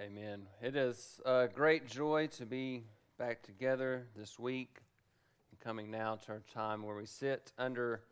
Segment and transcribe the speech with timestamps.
[0.00, 0.48] Amen.
[0.60, 2.82] It is a great joy to be
[3.16, 4.78] back together this week
[5.52, 8.02] and coming now to our time where we sit under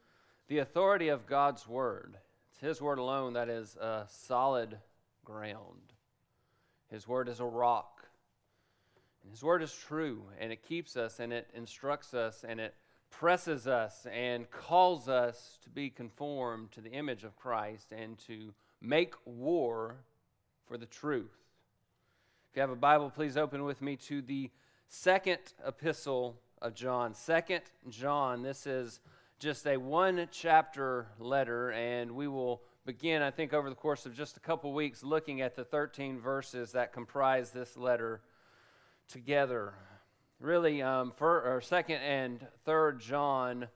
[0.46, 2.18] the authority of God's Word.
[2.53, 4.79] It's His Word alone that is a solid
[5.25, 5.93] ground.
[6.89, 8.07] His Word is a rock.
[9.25, 12.77] And His Word is true, and it keeps us, and it instructs us, and it
[13.11, 18.55] presses us, and calls us to be conformed to the image of Christ and to
[18.80, 19.96] make war
[20.69, 21.41] for the truth.
[22.52, 24.51] If you have a Bible, please open with me to the
[24.87, 27.15] second epistle of John.
[27.15, 29.01] Second John, this is
[29.38, 34.15] just a one chapter letter, and we will begin, I think, over the course of
[34.15, 38.20] just a couple weeks, looking at the 13 verses that comprise this letter
[39.09, 39.73] together.
[40.39, 43.69] Really, um, for, or second and third John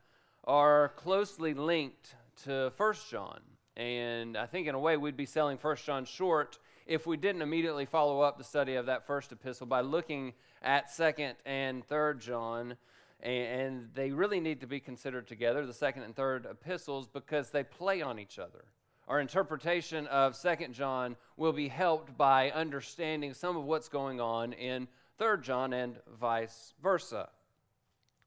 [0.45, 3.41] are closely linked to First John.
[3.74, 7.43] And I think, in a way, we'd be selling First John short if we didn't
[7.43, 12.21] immediately follow up the study of that first epistle by looking at 2nd and 3rd
[12.21, 12.77] John.
[13.21, 17.65] And they really need to be considered together, the 2nd and 3rd epistles, because they
[17.65, 18.66] play on each other.
[19.09, 24.53] Our interpretation of 2nd John will be helped by understanding some of what's going on
[24.53, 24.87] in
[25.19, 27.30] 3rd John and vice versa.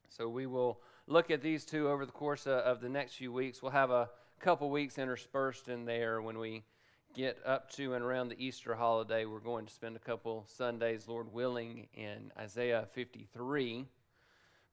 [0.08, 3.62] So we will look at these two over the course of the next few weeks.
[3.62, 6.64] We'll have a couple weeks interspersed in there when we
[7.14, 11.08] get up to and around the Easter holiday, we're going to spend a couple Sundays,
[11.08, 13.86] Lord willing, in Isaiah 53.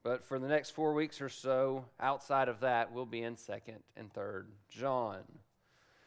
[0.02, 3.80] But for the next four weeks or so, outside of that, we'll be in 2nd
[3.96, 5.22] and 3rd John.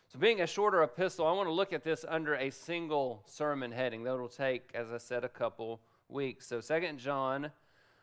[0.07, 3.71] So, being a shorter epistle, I want to look at this under a single sermon
[3.71, 4.03] heading.
[4.03, 6.47] That will take, as I said, a couple weeks.
[6.47, 7.51] So, 2nd John,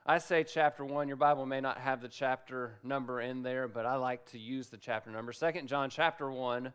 [0.06, 1.08] I say chapter 1.
[1.08, 4.68] Your Bible may not have the chapter number in there, but I like to use
[4.68, 5.32] the chapter number.
[5.32, 6.72] 2nd John, chapter 1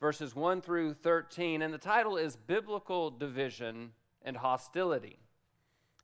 [0.00, 1.62] verses 1 through 13.
[1.62, 5.18] And the title is Biblical Division and Hostility.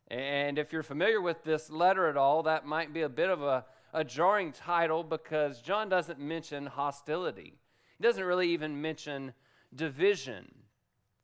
[0.09, 3.43] And if you're familiar with this letter at all, that might be a bit of
[3.43, 7.55] a, a jarring title because John doesn't mention hostility.
[7.99, 9.33] He doesn't really even mention
[9.75, 10.53] division.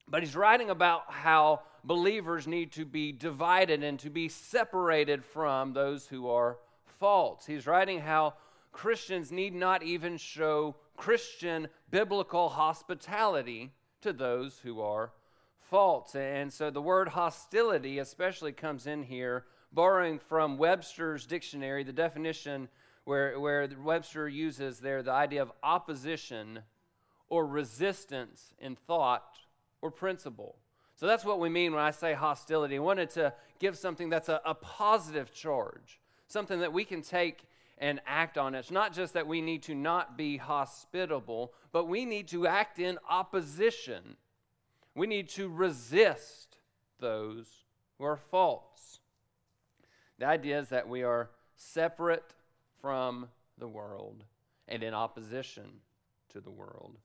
[0.06, 5.74] But he's writing about how believers need to be divided and to be separated from
[5.74, 7.44] those who are false.
[7.44, 8.34] He's writing how
[8.72, 13.70] Christians need not even show Christian biblical hospitality
[14.02, 15.12] to those who are
[15.56, 16.14] false.
[16.14, 22.68] And so the word hostility especially comes in here, borrowing from Webster's dictionary, the definition
[23.04, 26.60] where, where Webster uses there the idea of opposition
[27.28, 29.36] or resistance in thought
[29.80, 30.56] or principle.
[30.96, 32.74] So that's what we mean when I say hostility.
[32.74, 37.44] I wanted to give something that's a, a positive charge, something that we can take
[37.78, 38.58] and act on it.
[38.58, 42.78] It's not just that we need to not be hospitable, but we need to act
[42.78, 44.16] in opposition.
[44.94, 46.58] We need to resist
[46.98, 47.64] those
[47.96, 48.98] who are false.
[50.18, 52.34] The idea is that we are separate
[52.80, 53.28] from
[53.58, 54.24] the world
[54.66, 55.80] and in opposition
[56.32, 56.98] to the world.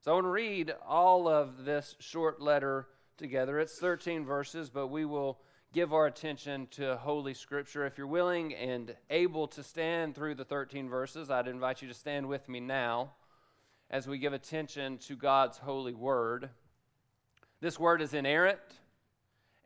[0.00, 3.58] So I want to read all of this short letter together.
[3.58, 5.40] It's 13 verses, but we will
[5.74, 7.84] give our attention to Holy Scripture.
[7.84, 11.94] If you're willing and able to stand through the 13 verses, I'd invite you to
[11.94, 13.10] stand with me now
[13.90, 16.48] as we give attention to God's holy word.
[17.60, 18.60] This word is inerrant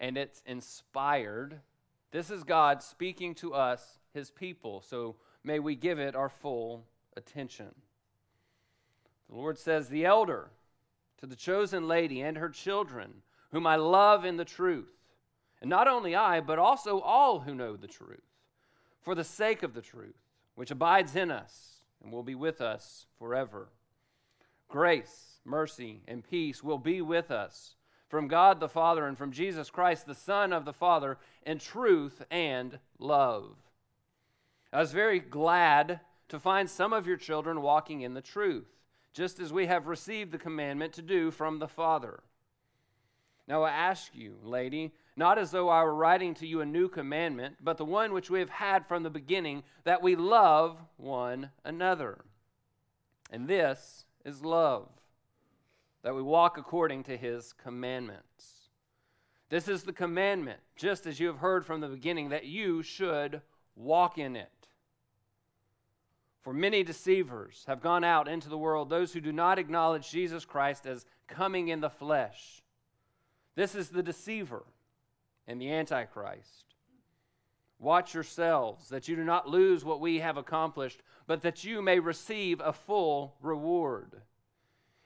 [0.00, 1.60] and it's inspired.
[2.10, 6.86] This is God speaking to us, his people, so may we give it our full
[7.18, 7.74] attention.
[9.28, 10.48] The Lord says, The elder
[11.18, 13.12] to the chosen lady and her children,
[13.52, 14.97] whom I love in the truth
[15.60, 18.22] and not only I, but also all who know the truth,
[19.00, 20.18] for the sake of the truth,
[20.54, 23.68] which abides in us and will be with us forever.
[24.68, 27.74] Grace, mercy, and peace will be with us
[28.08, 32.22] from God the Father and from Jesus Christ, the Son of the Father, in truth
[32.30, 33.56] and love.
[34.72, 38.68] I was very glad to find some of your children walking in the truth,
[39.12, 42.20] just as we have received the commandment to do from the Father.
[43.46, 46.88] Now I ask you, lady, not as though I were writing to you a new
[46.88, 51.50] commandment, but the one which we have had from the beginning, that we love one
[51.64, 52.18] another.
[53.28, 54.88] And this is love,
[56.02, 58.70] that we walk according to his commandments.
[59.50, 63.42] This is the commandment, just as you have heard from the beginning, that you should
[63.74, 64.68] walk in it.
[66.42, 70.44] For many deceivers have gone out into the world, those who do not acknowledge Jesus
[70.44, 72.62] Christ as coming in the flesh.
[73.56, 74.62] This is the deceiver
[75.48, 76.74] and the Antichrist.
[77.80, 81.98] Watch yourselves that you do not lose what we have accomplished, but that you may
[81.98, 84.20] receive a full reward.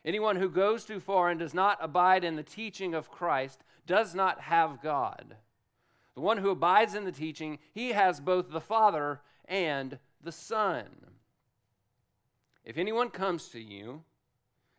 [0.04, 4.14] Anyone who goes too far and does not abide in the teaching of Christ does
[4.14, 5.36] not have God.
[6.14, 10.88] The one who abides in the teaching, he has both the Father and the Son.
[12.64, 14.02] If anyone comes to you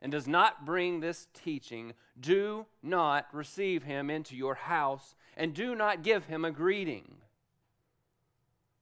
[0.01, 5.75] and does not bring this teaching, do not receive him into your house and do
[5.75, 7.15] not give him a greeting.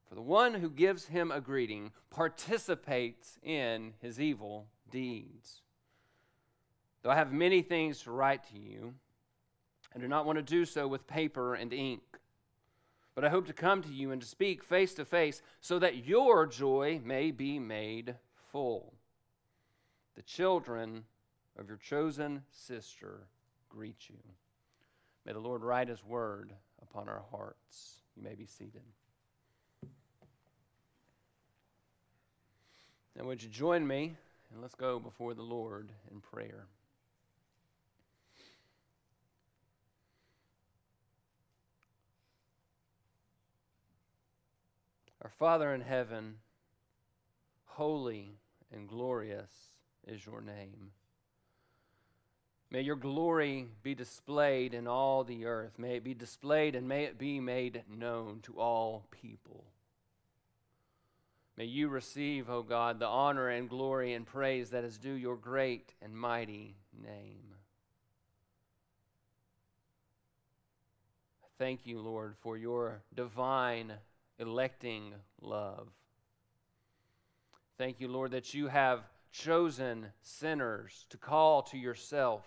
[0.08, 5.62] For the one who gives him a greeting participates in his evil deeds.
[7.02, 8.94] Though I have many things to write to you,
[9.96, 12.02] I do not want to do so with paper and ink.
[13.16, 16.06] But I hope to come to you and to speak face to face so that
[16.06, 18.16] your joy may be made
[18.52, 18.94] full.
[20.16, 21.06] The children
[21.58, 23.28] of your chosen sister
[23.70, 24.20] greet you.
[25.26, 28.02] May the Lord write his word upon our hearts.
[28.16, 28.82] You may be seated.
[33.18, 34.16] And would you join me
[34.52, 36.66] and let's go before the Lord in prayer.
[45.22, 46.38] Our Father in heaven,
[47.66, 48.40] holy
[48.74, 49.52] and glorious
[50.08, 50.92] is your name.
[52.72, 55.78] May your glory be displayed in all the earth.
[55.78, 59.66] May it be displayed and may it be made known to all people.
[61.58, 65.36] May you receive, O God, the honor and glory and praise that is due your
[65.36, 67.56] great and mighty name.
[71.60, 73.94] Thank you, Lord, for your divine
[74.40, 75.90] electing love.
[77.78, 79.02] Thank you, Lord, that you have
[79.32, 82.46] chosen sinners to call to yourself.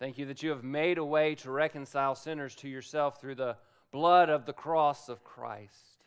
[0.00, 3.58] Thank you that you have made a way to reconcile sinners to yourself through the
[3.92, 6.06] blood of the cross of Christ.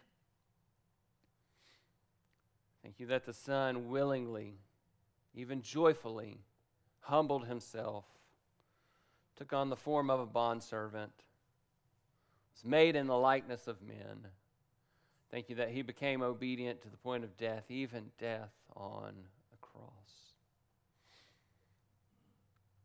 [2.82, 4.56] Thank you that the Son willingly,
[5.36, 6.40] even joyfully,
[7.02, 8.06] humbled himself,
[9.36, 11.14] took on the form of a bondservant,
[12.52, 14.28] was made in the likeness of men.
[15.30, 19.14] Thank you that he became obedient to the point of death, even death on
[19.54, 20.23] a cross.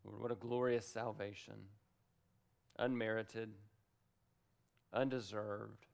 [0.08, 1.54] Lord, what a glorious salvation.
[2.78, 3.50] Unmerited,
[4.92, 5.86] undeserved,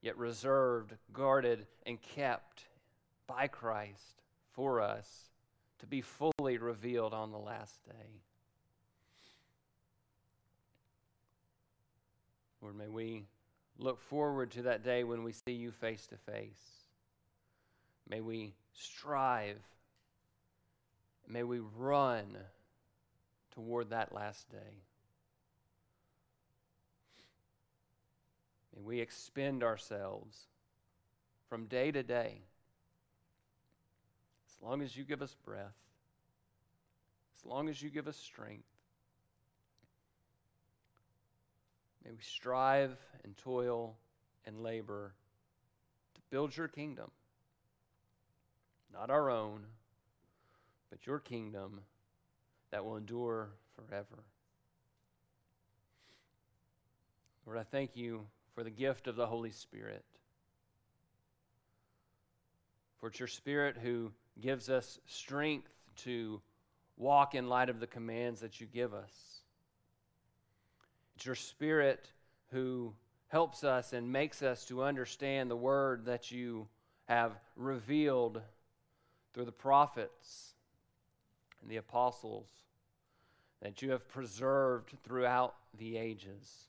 [0.00, 2.64] yet reserved, guarded, and kept
[3.26, 5.30] by Christ for us
[5.78, 8.20] to be fully revealed on the last day.
[12.60, 13.24] Lord, may we
[13.78, 16.84] look forward to that day when we see you face to face.
[18.08, 19.60] May we strive,
[21.26, 22.36] may we run
[23.54, 24.82] toward that last day.
[28.74, 30.48] May we expend ourselves
[31.48, 32.42] from day to day
[34.48, 35.76] as long as you give us breath,
[37.38, 38.64] as long as you give us strength,
[42.04, 43.96] may we strive and toil
[44.46, 45.14] and labor
[46.14, 47.10] to build your kingdom.
[48.92, 49.66] Not our own,
[50.90, 51.80] but your kingdom
[52.74, 54.24] that will endure forever.
[57.46, 60.04] Lord, I thank you for the gift of the Holy Spirit.
[62.98, 64.10] For it's your Spirit who
[64.40, 66.40] gives us strength to
[66.96, 69.12] walk in light of the commands that you give us.
[71.14, 72.10] It's your Spirit
[72.50, 72.92] who
[73.28, 76.66] helps us and makes us to understand the word that you
[77.04, 78.42] have revealed
[79.32, 80.54] through the prophets
[81.62, 82.48] and the apostles
[83.62, 86.68] that you have preserved throughout the ages.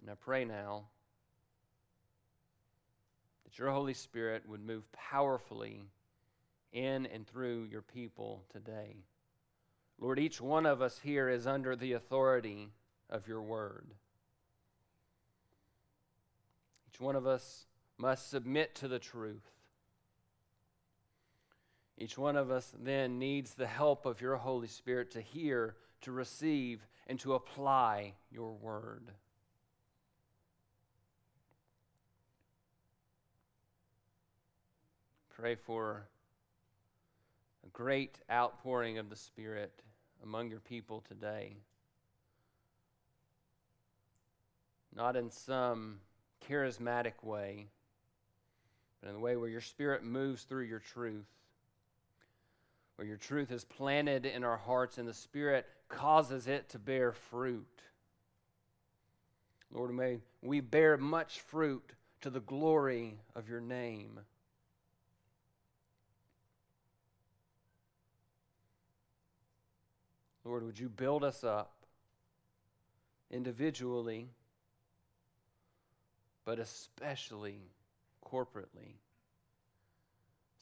[0.00, 0.84] And I pray now
[3.44, 5.90] that your Holy Spirit would move powerfully
[6.72, 8.96] in and through your people today.
[9.98, 12.68] Lord, each one of us here is under the authority
[13.08, 13.94] of your word.
[16.88, 17.66] Each one of us
[17.98, 19.55] must submit to the truth.
[21.98, 26.12] Each one of us then needs the help of your Holy Spirit to hear, to
[26.12, 29.10] receive, and to apply your word.
[35.30, 36.06] Pray for
[37.64, 39.82] a great outpouring of the Spirit
[40.22, 41.56] among your people today.
[44.94, 46.00] Not in some
[46.48, 47.68] charismatic way,
[49.00, 51.26] but in the way where your Spirit moves through your truth,
[52.96, 57.12] where your truth is planted in our hearts and the Spirit causes it to bear
[57.12, 57.66] fruit.
[59.70, 64.20] Lord, may we bear much fruit to the glory of your name.
[70.44, 71.72] Lord, would you build us up
[73.30, 74.28] individually,
[76.44, 77.58] but especially
[78.24, 78.94] corporately?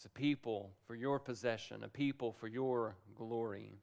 [0.04, 3.78] It's a people for your possession, a people for your glory.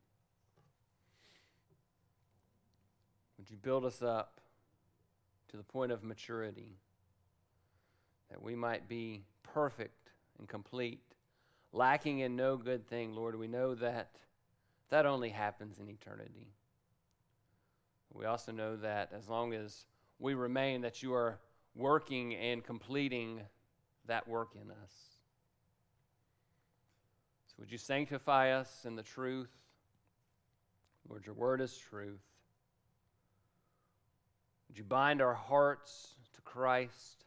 [3.39, 4.39] Would you build us up
[5.49, 6.77] to the point of maturity
[8.29, 11.01] that we might be perfect and complete,
[11.73, 13.35] lacking in no good thing, Lord?
[13.35, 14.11] We know that
[14.91, 16.53] that only happens in eternity.
[18.13, 19.85] We also know that as long as
[20.19, 21.39] we remain, that you are
[21.73, 23.41] working and completing
[24.05, 25.10] that work in us.
[27.61, 29.51] Would you sanctify us in the truth?
[31.07, 32.19] Lord, your word is truth.
[34.67, 37.23] Would you bind our hearts to Christ?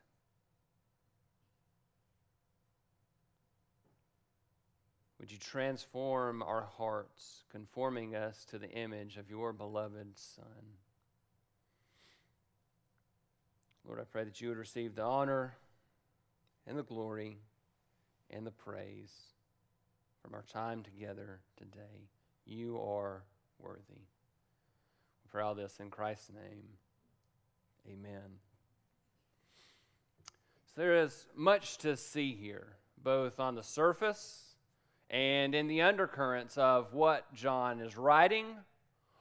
[5.20, 10.64] Would you transform our hearts, conforming us to the image of your beloved Son?
[13.86, 15.54] Lord, I pray that you would receive the honor
[16.66, 17.38] and the glory
[18.30, 19.33] and the praise
[20.24, 22.08] from our time together today.
[22.46, 23.24] You are
[23.58, 23.82] worthy.
[23.90, 26.64] We pray all this in Christ's name.
[27.86, 28.38] Amen.
[30.64, 34.54] So there is much to see here, both on the surface
[35.10, 38.46] and in the undercurrents of what John is writing,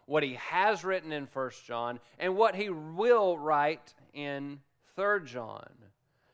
[0.05, 4.62] what he has written in First John, and what he will write in
[4.95, 5.69] Third John.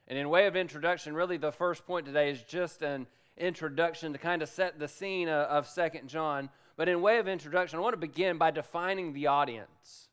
[0.07, 3.07] And in way of introduction, really the first point today is just an
[3.39, 6.49] introduction to kind of set the scene of Second John.
[6.77, 10.09] But in way of introduction, I want to begin by defining the audience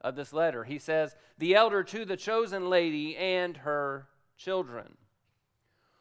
[0.00, 0.64] of this letter.
[0.64, 4.96] He says, The elder to the chosen lady and her children.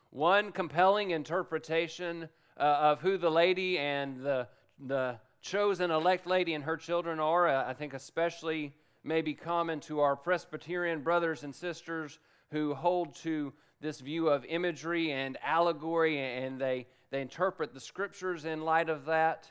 [0.10, 4.48] One compelling interpretation uh, of who the lady and the,
[4.80, 10.00] the chosen elect lady and her children are, uh, I think especially maybe common to
[10.02, 12.20] our Presbyterian brothers and sisters
[12.52, 18.46] who hold to this view of imagery and allegory, and they, they interpret the scriptures
[18.46, 19.50] in light of that.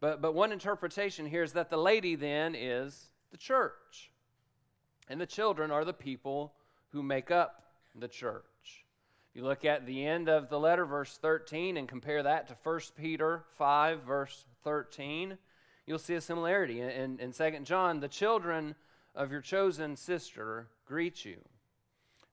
[0.00, 4.10] But, but one interpretation here is that the lady then is the church,
[5.08, 6.54] and the children are the people
[6.92, 7.62] who make up
[7.94, 8.44] the church.
[9.34, 12.80] You look at the end of the letter, verse 13, and compare that to 1
[12.96, 15.38] Peter 5, verse 13,
[15.86, 16.80] you'll see a similarity.
[16.80, 18.74] In, in, in 2 John, the children
[19.14, 21.38] of your chosen sister greet you.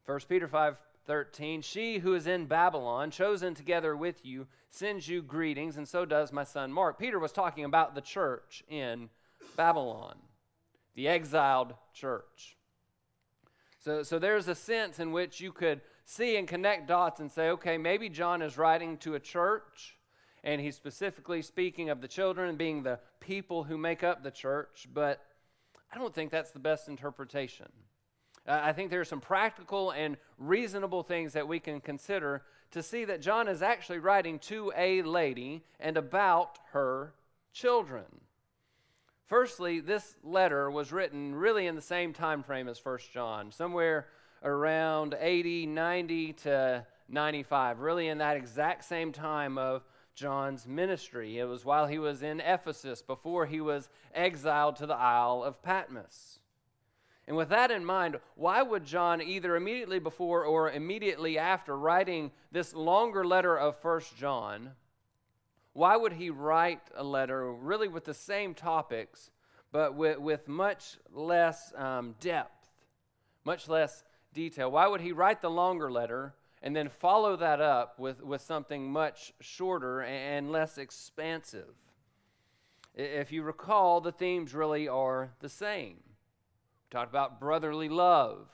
[0.06, 0.78] 1 Peter 5,
[1.08, 6.06] 13, she who is in Babylon, chosen together with you, sends you greetings, and so
[6.06, 7.00] does my son Mark.
[7.00, 9.10] Peter was talking about the church in
[9.56, 10.18] Babylon,
[10.96, 12.58] the exiled church.
[13.80, 17.50] So, so there's a sense in which you could see and connect dots and say,
[17.52, 19.98] okay, maybe John is writing to a church,
[20.44, 24.88] and he's specifically speaking of the children being the people who make up the church,
[24.94, 25.22] but
[25.92, 27.68] I don't think that's the best interpretation.
[28.48, 32.82] Uh, I think there are some practical and reasonable things that we can consider to
[32.82, 37.14] see that John is actually writing to a lady and about her
[37.54, 38.06] children.
[39.26, 44.08] Firstly, this letter was written really in the same time frame as First John, somewhere
[44.44, 49.84] around 80, 90 to 95, really in that exact same time of
[50.16, 51.40] John's ministry.
[51.40, 55.62] It was while he was in Ephesus, before he was exiled to the Isle of
[55.62, 56.40] Patmos.
[57.28, 62.32] And with that in mind, why would John, either immediately before or immediately after writing
[62.52, 64.72] this longer letter of First John,
[65.74, 69.30] why would he write a letter really with the same topics,
[69.72, 72.70] but with, with much less um, depth,
[73.44, 74.04] much less
[74.34, 74.72] detail.
[74.72, 78.92] Why would he write the longer letter and then follow that up with, with something
[78.92, 81.76] much shorter and less expansive?
[82.96, 85.98] If you recall, the themes really are the same.
[86.90, 88.48] Talked about brotherly love,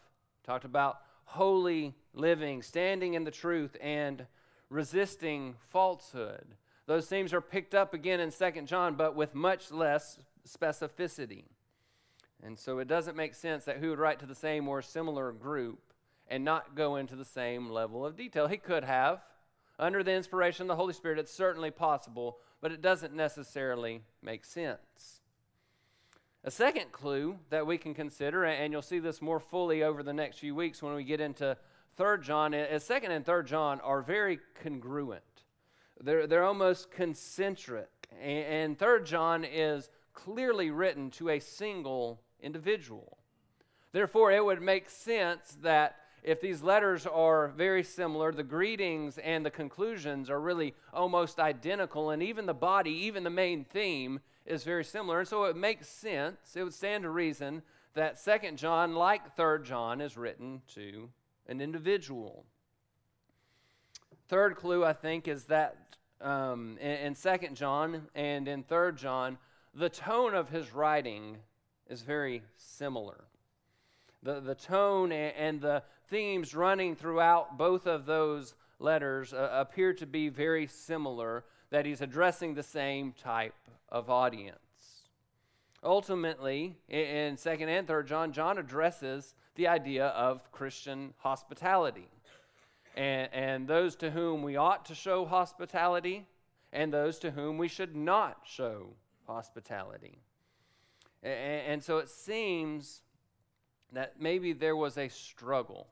[0.44, 4.26] talked about holy living, standing in the truth, and
[4.70, 6.56] resisting falsehood.
[6.86, 11.46] Those themes are picked up again in 2 John, but with much less specificity.
[12.44, 15.32] And so it doesn't make sense that he would write to the same or similar
[15.32, 15.94] group
[16.28, 18.48] and not go into the same level of detail.
[18.48, 19.22] He could have.
[19.80, 24.46] Under the inspiration of the Holy Spirit, it's certainly possible, but it doesn't necessarily make
[24.46, 25.22] sense.
[26.46, 30.12] A second clue that we can consider, and you'll see this more fully over the
[30.12, 31.56] next few weeks when we get into
[31.98, 35.24] 3rd John, is 2nd and 3rd John are very congruent.
[36.02, 37.88] They're, they're almost concentric.
[38.22, 43.20] And, 3rd John is clearly written to a single individual.
[43.94, 49.46] Therefore, it would make sense that if these letters are very similar, the greetings and
[49.46, 54.64] the conclusions are really almost identical, and even the body, even the main theme, is
[54.64, 55.20] very similar.
[55.20, 57.62] And so it makes sense, it would stand to reason
[57.94, 61.10] that Second John, like Third John, is written to
[61.48, 62.46] an individual.
[64.28, 69.38] Third clue, I think, is that um, in, Second 2 John and in Third John,
[69.74, 71.38] the tone of his writing
[71.88, 73.26] is very similar.
[74.24, 80.06] The, the tone and the themes running throughout both of those letters uh, appear to
[80.06, 83.56] be very similar, that he's addressing the same type
[83.90, 85.08] of audience.
[85.84, 92.10] Ultimately, in 2nd and 3rd John, John addresses the idea of Christian hospitality.
[92.96, 96.28] And, and those to whom we ought to show hospitality,
[96.72, 98.90] and those to whom we should not show
[99.26, 100.20] hospitality.
[101.24, 103.02] And, and so it seems
[103.94, 105.88] that maybe there was a struggle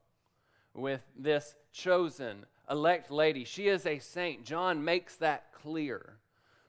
[0.76, 3.44] with this chosen elect lady.
[3.44, 4.44] She is a saint.
[4.46, 6.18] John makes that clear.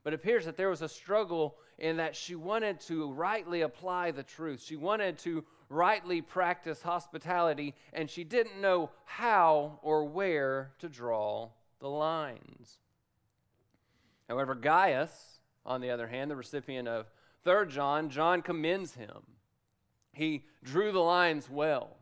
[0.05, 4.11] But it appears that there was a struggle in that she wanted to rightly apply
[4.11, 4.63] the truth.
[4.63, 11.49] She wanted to rightly practice hospitality, and she didn't know how or where to draw
[11.81, 12.79] the lines.
[14.29, 17.11] However, Gaius, on the other hand, the recipient of
[17.45, 19.23] 3rd John, John commends him.
[20.13, 21.97] He drew the lines well.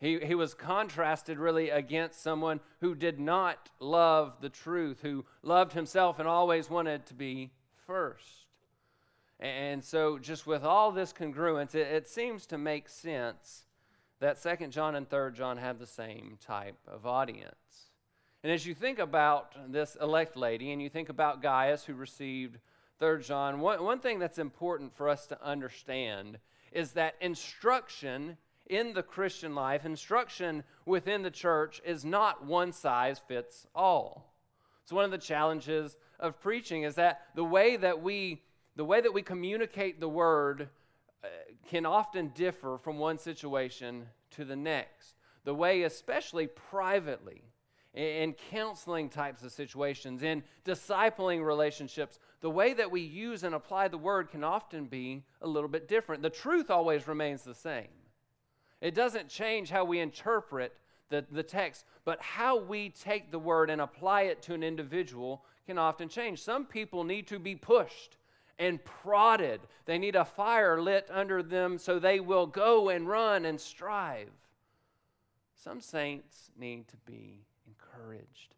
[0.00, 5.72] He, he was contrasted really against someone who did not love the truth, who loved
[5.72, 7.50] himself and always wanted to be
[7.86, 8.46] first.
[9.40, 13.64] And so, just with all this congruence, it, it seems to make sense
[14.20, 17.90] that Second John and Third John have the same type of audience.
[18.42, 22.58] And as you think about this elect lady, and you think about Gaius who received
[22.98, 26.38] Third John, one, one thing that's important for us to understand
[26.72, 28.36] is that instruction
[28.68, 34.34] in the Christian life, instruction within the church, is not one size fits all.
[34.84, 38.42] So one of the challenges of preaching is that the way that we
[38.76, 40.68] the way that we communicate the word
[41.24, 41.26] uh,
[41.68, 45.14] can often differ from one situation to the next.
[45.42, 47.42] The way, especially privately,
[47.92, 53.88] in counseling types of situations, in discipling relationships, the way that we use and apply
[53.88, 56.22] the word can often be a little bit different.
[56.22, 57.88] The truth always remains the same.
[58.80, 60.72] It doesn't change how we interpret
[61.08, 65.44] the, the text, but how we take the word and apply it to an individual
[65.66, 66.40] can often change.
[66.42, 68.16] Some people need to be pushed
[68.58, 73.44] and prodded, they need a fire lit under them so they will go and run
[73.44, 74.32] and strive.
[75.54, 78.54] Some saints need to be encouraged.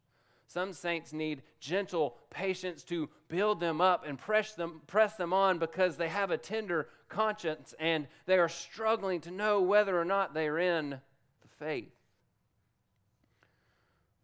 [0.52, 5.60] Some saints need gentle patience to build them up and press them, press them on
[5.60, 10.34] because they have a tender conscience and they are struggling to know whether or not
[10.34, 11.94] they are in the faith.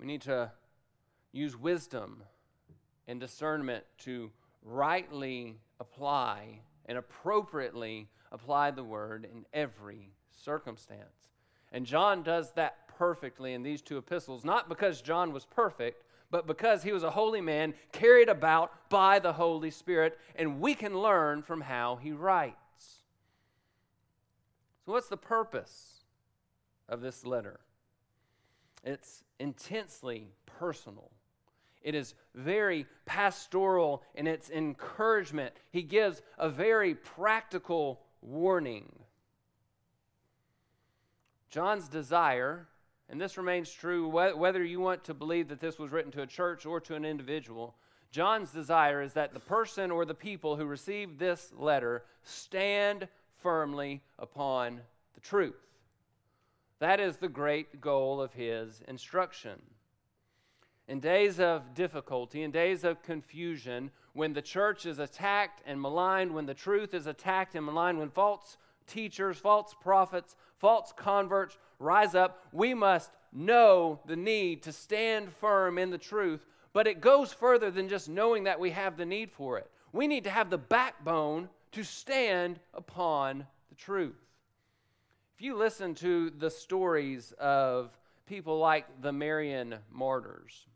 [0.01, 0.51] We need to
[1.31, 2.25] use wisdom
[3.07, 4.33] and discernment to
[4.65, 10.11] rightly apply and appropriately apply the word in every
[10.45, 11.31] circumstance.
[11.71, 16.47] And John does that perfectly in these two epistles, not because John was perfect, but
[16.47, 20.99] because he was a holy man carried about by the Holy Spirit, and we can
[20.99, 22.57] learn from how he writes.
[24.85, 26.05] So, what's the purpose
[26.89, 27.61] of this letter?
[28.85, 31.11] It's intensely personal.
[31.83, 35.55] It is very pastoral in its encouragement.
[35.71, 38.93] He gives a very practical warning.
[41.49, 42.67] John's desire
[43.09, 46.27] and this remains true whether you want to believe that this was written to a
[46.27, 47.77] church or to an individual.
[48.11, 53.09] John's desire is that the person or the people who receive this letter stand
[53.43, 54.81] firmly upon
[55.15, 55.55] the truth.
[56.79, 59.63] That is the great goal of his instruction.
[60.89, 66.35] In days of difficulty, in days of confusion, when the church is attacked and maligned,
[66.35, 72.15] when the truth is attacked and maligned, when false teachers, false prophets, false converts rise
[72.15, 76.45] up, we must know the need to stand firm in the truth.
[76.73, 79.71] But it goes further than just knowing that we have the need for it.
[79.93, 84.17] We need to have the backbone to stand upon the truth.
[85.35, 87.91] If you listen to the stories of
[88.27, 90.67] people like the Marian martyrs,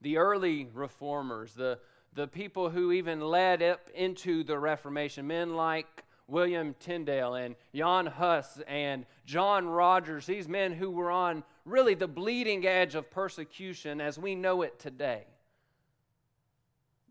[0.00, 1.78] the early reformers, the,
[2.14, 8.06] the people who even led up into the Reformation, men like William Tyndale and Jan
[8.06, 14.00] Hus and John Rogers, these men who were on really the bleeding edge of persecution
[14.00, 15.24] as we know it today.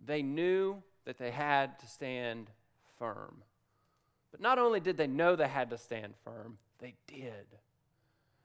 [0.05, 2.47] They knew that they had to stand
[2.99, 3.43] firm.
[4.31, 7.45] But not only did they know they had to stand firm, they did.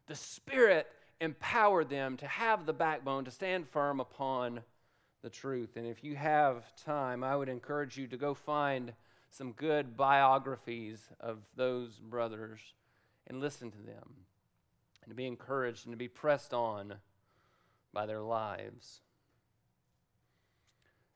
[0.06, 0.86] The Spirit
[1.20, 4.60] empowered them to have the backbone to stand firm upon
[5.22, 5.76] the truth.
[5.76, 8.92] And if you have time, I would encourage you to go find
[9.32, 12.60] some good biographies of those brothers
[13.26, 14.26] and listen to them
[15.02, 16.94] and to be encouraged and to be pressed on
[17.94, 19.00] by their lives.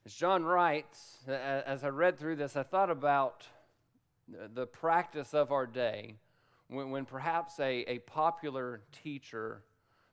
[0.07, 3.47] As John writes, as I read through this, I thought about
[4.27, 6.15] the practice of our day
[6.69, 9.63] when, when perhaps a, a popular teacher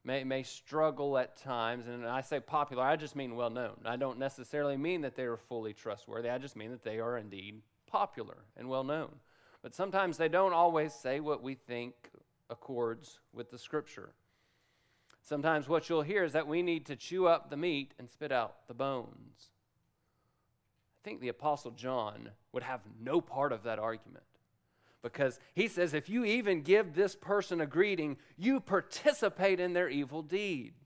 [0.03, 1.87] may, may struggle at times.
[1.87, 3.77] And I say popular, I just mean well known.
[3.85, 7.17] I don't necessarily mean that they are fully trustworthy, I just mean that they are
[7.17, 7.61] indeed
[7.93, 9.11] popular and well known.
[9.61, 11.93] But sometimes they don't always say what we think
[12.49, 14.09] accords with the scripture.
[15.21, 18.31] Sometimes what you'll hear is that we need to chew up the meat and spit
[18.31, 19.51] out the bones.
[20.97, 24.25] I think the Apostle John would have no part of that argument
[25.03, 29.87] because he says if you even give this person a greeting, you participate in their
[29.87, 30.82] evil deeds.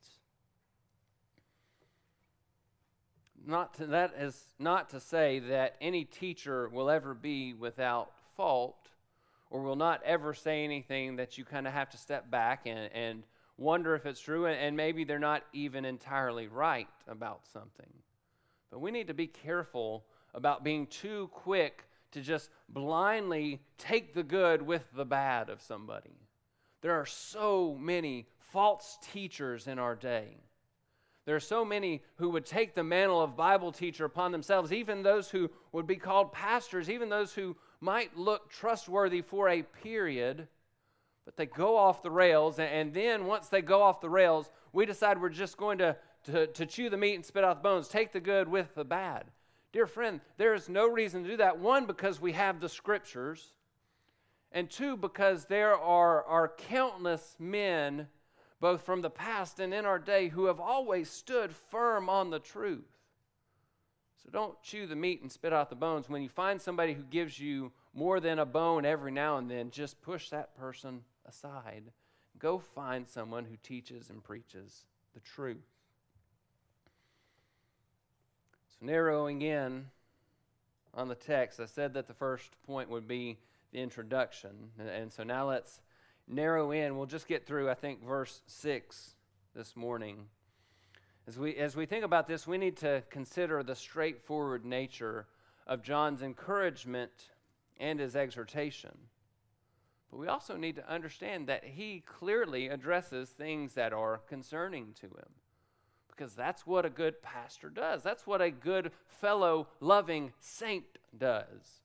[3.48, 8.90] Not to, that is not to say that any teacher will ever be without fault
[9.50, 12.90] or will not ever say anything that you kind of have to step back and,
[12.94, 13.24] and
[13.58, 17.88] wonder if it's true, and, and maybe they're not even entirely right about something.
[18.70, 24.24] But we need to be careful about being too quick to just blindly take the
[24.24, 26.20] good with the bad of somebody.
[26.82, 30.36] There are so many false teachers in our day.
[31.28, 35.04] There are so many who would take the mantle of Bible teacher upon themselves, even
[35.04, 40.48] those who would be called pastors, even those who might look trustworthy for a period,
[41.26, 42.60] but they go off the rails.
[42.60, 46.48] And then once they go off the rails, we decide we're just going to, to,
[46.48, 49.26] to chew the meat and spit out the bones, take the good with the bad.
[49.74, 51.60] Dear friend, there is no reason to do that.
[51.60, 53.52] One, because we have the scriptures,
[54.54, 58.08] and two, because there are, are countless men,
[58.60, 62.40] both from the past and in our day, who have always stood firm on the
[62.40, 62.98] truth.
[64.24, 66.10] So don't chew the meat and spit out the bones.
[66.10, 69.72] When you find somebody who gives you more than a bone every now and then,
[69.72, 71.84] just push that person aside.
[72.40, 75.66] Go find someone who teaches and preaches the truth.
[78.70, 79.86] So, narrowing in
[80.94, 83.38] on the text, I said that the first point would be
[83.72, 84.72] the introduction.
[84.80, 85.80] And, so now let's
[86.28, 86.98] narrow in.
[86.98, 89.16] We'll just get through, I think, verse 6
[89.56, 90.26] this morning.
[91.28, 95.28] As we, as we think about this, we need to consider the straightforward nature
[95.66, 97.12] of John's encouragement
[97.80, 98.98] and his exhortation.
[100.10, 105.08] But we also need to understand that he clearly addresses things that are concerning to
[105.08, 105.34] him
[106.18, 108.02] because that's what a good pastor does.
[108.04, 110.86] That's what a good fellow loving saint
[111.16, 111.82] does.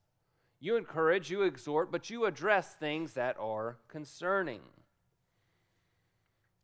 [0.62, 4.60] You encourage, you exhort, but you address things that are concerning.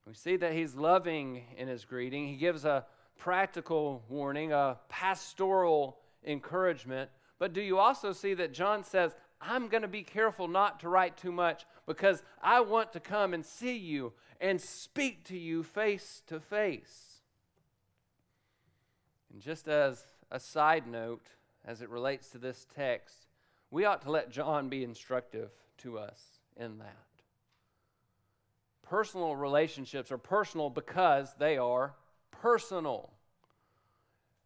[0.06, 2.28] We see that he's loving in his greeting.
[2.28, 7.10] He gives a practical warning, a pastoral encouragement.
[7.40, 10.88] But do you also see that John says, I'm going to be careful not to
[10.88, 15.64] write too much because I want to come and see you and speak to you
[15.64, 17.22] face to face.
[19.32, 21.26] And just as a side note,
[21.64, 23.27] as it relates to this text,
[23.70, 26.22] we ought to let John be instructive to us
[26.56, 26.96] in that.
[28.82, 31.94] Personal relationships are personal because they are
[32.30, 33.10] personal.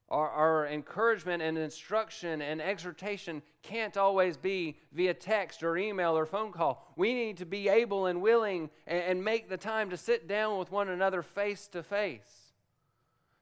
[0.08, 6.26] Our, our, encouragement and instruction and exhortation can't always be via text or email or
[6.26, 6.92] phone call.
[6.96, 10.58] We need to be able and willing and, and make the time to sit down
[10.58, 12.52] with one another face to face.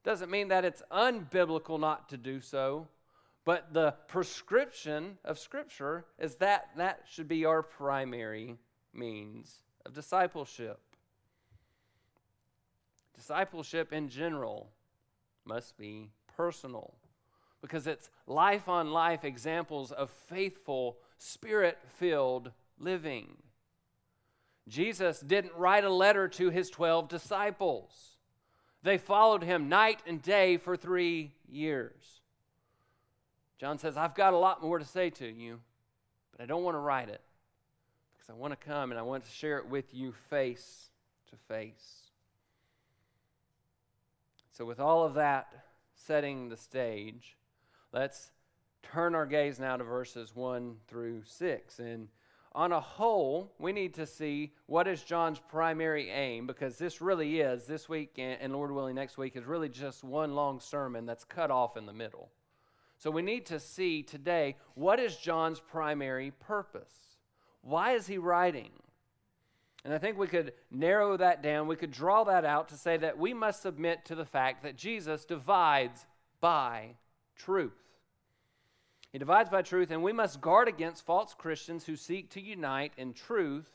[0.04, 2.86] Doesn't mean that it's unbiblical not to do so,
[3.50, 8.56] but the prescription of Scripture is that that should be our primary
[8.94, 10.78] means of discipleship.
[13.16, 14.70] Discipleship in general
[15.44, 16.94] must be personal
[17.60, 23.36] because it's life on life examples of faithful, spirit filled living.
[24.68, 28.10] Jesus didn't write a letter to his 12 disciples.
[28.84, 32.19] They followed him night and day for three years.
[33.60, 35.60] John says, I've got a lot more to say to you,
[36.32, 37.20] but I don't want to write it
[38.16, 40.88] because I want to come and I want to share it with you face
[41.30, 42.04] to face.
[44.50, 45.52] So, with all of that
[45.94, 47.36] setting the stage,
[47.92, 48.30] let's
[48.82, 51.78] turn our gaze now to verses 1 through 6.
[51.80, 52.08] And
[52.52, 57.40] on a whole, we need to see what is John's primary aim because this really
[57.40, 61.24] is, this week and Lord willing next week, is really just one long sermon that's
[61.24, 62.30] cut off in the middle.
[63.00, 66.92] So we need to see today what is John's primary purpose?
[67.62, 68.70] Why is he writing?
[69.86, 72.98] And I think we could narrow that down, we could draw that out to say
[72.98, 76.04] that we must submit to the fact that Jesus divides
[76.42, 76.96] by
[77.36, 77.72] truth.
[79.10, 82.92] He divides by truth, and we must guard against false Christians who seek to unite
[82.98, 83.70] in truth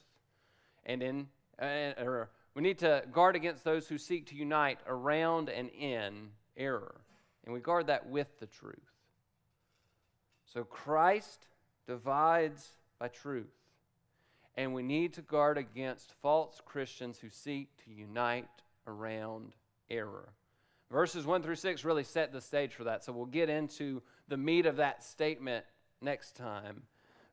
[0.85, 1.27] and in,
[1.59, 6.29] uh, or we need to guard against those who seek to unite around and in
[6.55, 7.01] error.
[7.43, 8.94] And we guard that with the truth.
[10.55, 11.49] So Christ
[11.85, 13.51] divides by truth.
[14.55, 18.47] And we need to guard against false Christians who seek to unite
[18.87, 19.51] around
[19.89, 20.29] error.
[20.89, 23.03] Verses 1 through 6 really set the stage for that.
[23.03, 25.65] So we'll get into the meat of that statement
[26.01, 26.83] next time.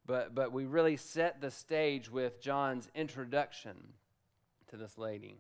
[0.05, 3.77] But, but we really set the stage with John's introduction
[4.71, 5.39] to this lady.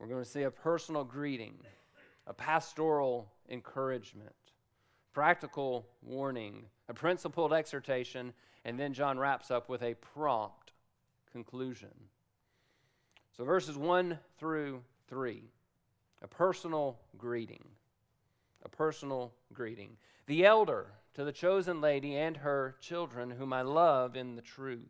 [0.00, 1.54] We're going to see a personal greeting,
[2.26, 4.34] a pastoral encouragement,
[5.12, 8.32] practical warning, a principled exhortation,
[8.64, 10.72] and then John wraps up with a prompt
[11.32, 11.92] conclusion.
[13.36, 15.42] So, verses 1 through 3,
[16.22, 17.64] a personal greeting.
[18.64, 19.96] A personal greeting.
[20.26, 24.88] The elder to the chosen lady and her children, whom I love in the truth.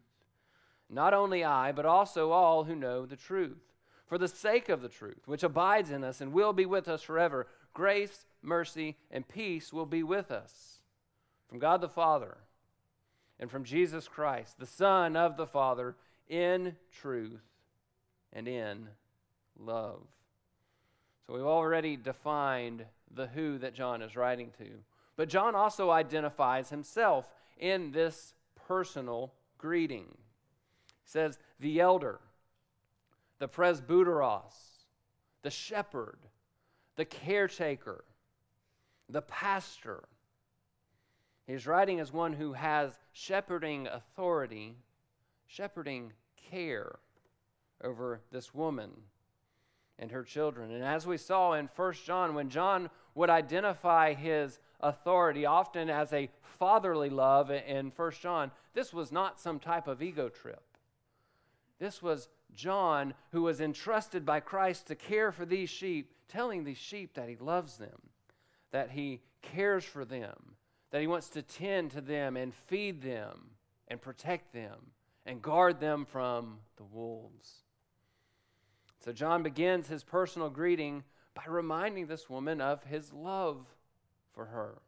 [0.91, 3.59] Not only I, but also all who know the truth.
[4.07, 7.03] For the sake of the truth, which abides in us and will be with us
[7.03, 10.81] forever, grace, mercy, and peace will be with us.
[11.49, 12.39] From God the Father
[13.41, 15.97] and from Jesus Christ, the Son of the Father,
[16.29, 17.41] in truth
[18.33, 18.89] and in
[19.59, 20.03] love.
[21.27, 24.69] So we've already defined the who that John is writing to.
[25.17, 27.27] But John also identifies himself
[27.59, 28.35] in this
[28.67, 30.07] personal greeting.
[30.09, 32.21] He says, the elder,
[33.39, 34.53] the presbyteros,
[35.43, 36.19] the shepherd,
[36.97, 38.05] the caretaker,
[39.09, 40.05] the pastor.
[41.47, 44.77] He's writing as one who has shepherding authority,
[45.47, 46.13] shepherding
[46.51, 46.99] care
[47.83, 48.91] over this woman
[49.99, 50.71] and her children.
[50.71, 56.13] And as we saw in 1 John, when John would identify his authority often as
[56.13, 60.63] a fatherly love in 1 John, this was not some type of ego trip.
[61.79, 66.79] This was John who was entrusted by Christ to care for these sheep, telling these
[66.79, 68.11] sheep that he loves them,
[68.71, 70.57] that he cares for them,
[70.91, 73.51] that he wants to tend to them and feed them
[73.89, 74.93] and protect them
[75.27, 77.65] and guard them from the wolves.
[79.05, 81.05] So John begins his personal greeting
[81.35, 83.67] by reminding this woman of his love
[84.35, 84.79] for her.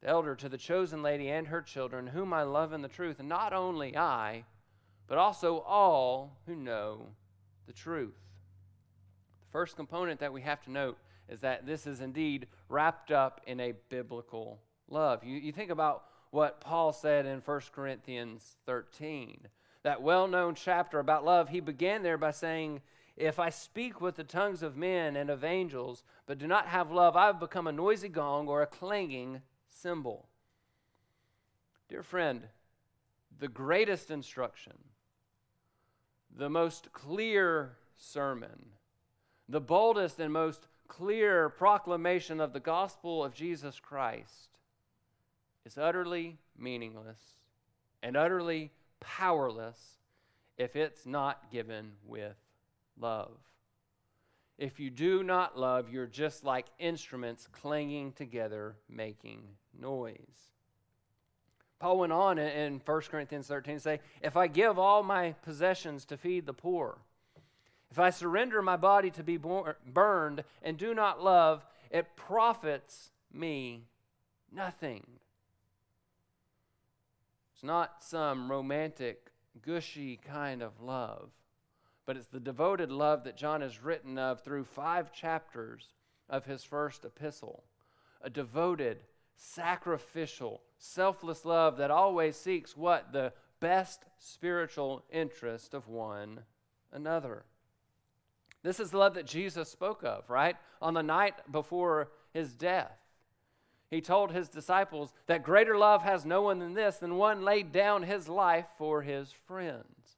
[0.00, 3.20] The elder to the chosen lady and her children, whom I love in the truth,
[3.20, 4.44] and not only I,
[5.06, 7.06] but also all who know
[7.66, 8.18] the truth.
[9.40, 10.98] The first component that we have to note
[11.28, 15.24] is that this is indeed wrapped up in a biblical love.
[15.24, 19.48] You, you think about what Paul said in 1 Corinthians 13
[19.82, 22.82] that well known chapter about love, he began there by saying,
[23.16, 26.92] If I speak with the tongues of men and of angels, but do not have
[26.92, 30.28] love, I have become a noisy gong or a clanging cymbal.
[31.88, 32.42] Dear friend,
[33.38, 34.78] the greatest instruction,
[36.34, 38.70] the most clear sermon,
[39.48, 44.50] the boldest and most clear proclamation of the gospel of Jesus Christ
[45.64, 47.18] is utterly meaningless
[48.02, 49.78] and utterly powerless
[50.58, 52.36] if it's not given with
[53.00, 53.38] love.
[54.58, 59.44] If you do not love, you're just like instruments clanging together, making
[59.80, 60.18] noise.
[61.78, 66.04] Paul went on in 1 Corinthians 13 to say, If I give all my possessions
[66.04, 66.98] to feed the poor,
[67.92, 73.82] if I surrender my body to be burned and do not love, it profits me
[74.50, 75.04] nothing.
[77.52, 81.32] It's not some romantic, gushy kind of love,
[82.06, 85.92] but it's the devoted love that John has written of through five chapters
[86.30, 87.62] of his first epistle.
[88.22, 89.02] A devoted,
[89.36, 93.12] sacrificial, selfless love that always seeks what?
[93.12, 96.44] The best spiritual interest of one
[96.90, 97.44] another.
[98.62, 100.56] This is the love that Jesus spoke of, right?
[100.80, 103.02] On the night before his death
[103.92, 107.72] he told his disciples that greater love has no one than this, than one laid
[107.72, 110.16] down his life for his friends.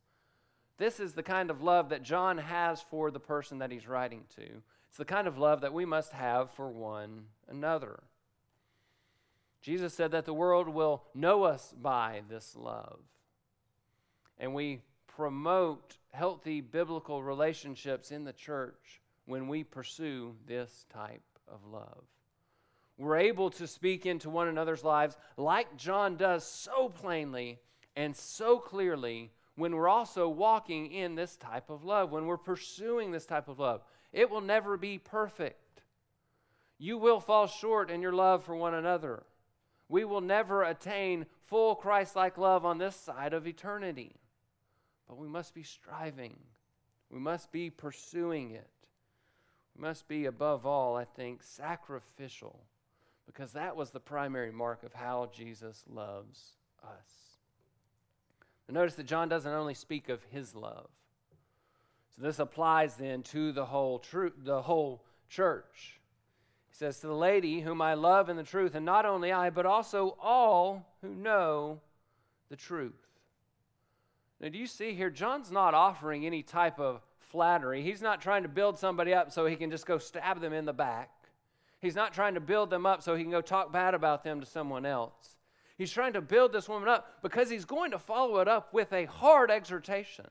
[0.79, 4.27] This is the kind of love that John has for the person that he's writing
[4.37, 4.45] to.
[4.89, 8.05] It's the kind of love that we must have for one another.
[9.61, 13.01] Jesus said that the world will know us by this love.
[14.39, 21.65] And we promote healthy biblical relationships in the church when we pursue this type of
[21.67, 22.05] love
[22.97, 27.59] we're able to speak into one another's lives like John does so plainly
[27.97, 33.13] and so clearly when we're also walking in this type of love, when we're pursuing
[33.13, 33.83] this type of love.
[34.13, 35.83] It will never be perfect.
[36.79, 39.25] You will fall short in your love for one another.
[39.89, 44.17] We will never attain full Christ like love on this side of eternity.
[45.09, 46.37] But we must be striving,
[47.11, 48.71] we must be pursuing it.
[49.77, 52.61] We must be, above all, I think, sacrificial
[53.27, 57.25] because that was the primary mark of how Jesus loves us.
[58.69, 60.89] Notice that John doesn't only speak of his love.
[62.17, 66.01] So this applies then to the whole tru- the whole church.
[66.69, 69.51] He says to the lady whom I love in the truth, and not only I,
[69.51, 71.81] but also all who know
[72.49, 73.04] the truth.
[74.45, 75.09] Now, do you see here?
[75.09, 77.81] John's not offering any type of flattery.
[77.81, 80.67] He's not trying to build somebody up so he can just go stab them in
[80.67, 81.09] the back.
[81.81, 84.41] He's not trying to build them up so he can go talk bad about them
[84.41, 85.37] to someone else.
[85.79, 88.93] He's trying to build this woman up because he's going to follow it up with
[88.93, 90.27] a hard exhortation.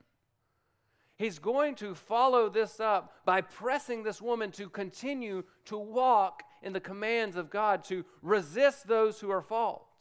[1.18, 6.72] He's going to follow this up by pressing this woman to continue to walk in
[6.72, 9.93] the commands of God, to resist those who are false.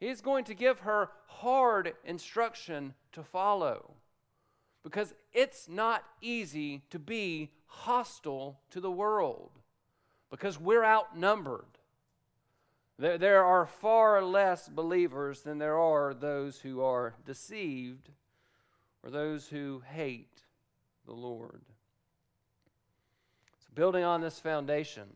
[0.00, 3.92] He's going to give her hard instruction to follow
[4.82, 9.50] because it's not easy to be hostile to the world
[10.30, 11.66] because we're outnumbered.
[12.98, 18.08] There, there are far less believers than there are those who are deceived
[19.02, 20.42] or those who hate
[21.06, 21.62] the Lord.
[23.58, 25.08] So, building on this foundation,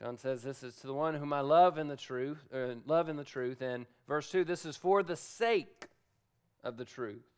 [0.00, 3.08] John says, "This is to the one whom I love in the truth, uh, love
[3.10, 5.88] in the truth." And verse two, this is for the sake
[6.64, 7.28] of the truth,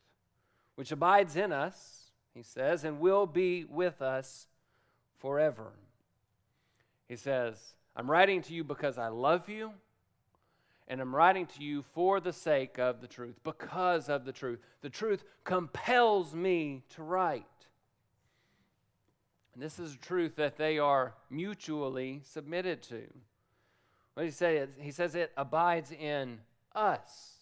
[0.75, 4.47] which abides in us, he says, and will be with us
[5.17, 5.73] forever.
[7.07, 9.73] He says, "I'm writing to you because I love you."
[10.87, 14.59] And I'm writing to you for the sake of the truth, because of the truth.
[14.81, 17.45] The truth compels me to write.
[19.53, 23.03] And this is a truth that they are mutually submitted to.
[24.13, 24.65] What he say?
[24.79, 26.39] He says it abides in
[26.75, 27.33] us.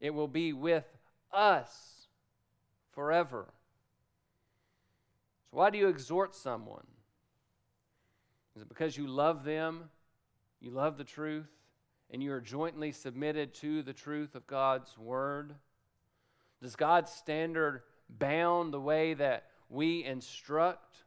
[0.00, 0.84] It will be with
[1.32, 2.06] us
[2.92, 3.46] forever.
[5.50, 6.86] So why do you exhort someone?
[8.56, 9.90] Is it because you love them?
[10.60, 11.48] You love the truth?
[12.10, 15.54] And you are jointly submitted to the truth of God's word?
[16.62, 21.04] Does God's standard bound the way that we instruct?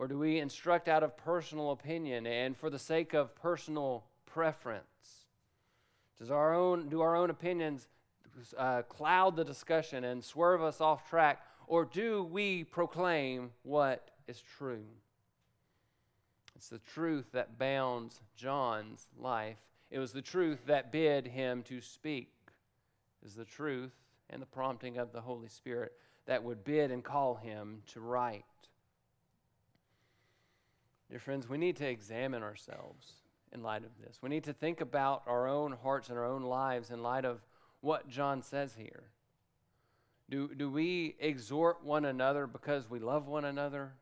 [0.00, 5.26] Or do we instruct out of personal opinion and for the sake of personal preference?
[6.18, 7.86] Does our own, do our own opinions
[8.56, 11.42] uh, cloud the discussion and swerve us off track?
[11.66, 14.86] Or do we proclaim what is true?
[16.56, 19.58] It's the truth that bounds John's life.
[19.90, 22.32] It was the truth that bid him to speak.
[23.22, 23.92] It is the truth
[24.30, 25.92] and the prompting of the Holy Spirit
[26.24, 28.44] that would bid and call him to write.
[31.10, 33.14] Dear friends, we need to examine ourselves
[33.52, 34.20] in light of this.
[34.22, 37.40] We need to think about our own hearts and our own lives in light of
[37.80, 39.10] what John says here.
[40.30, 43.92] Do, do we exhort one another because we love one another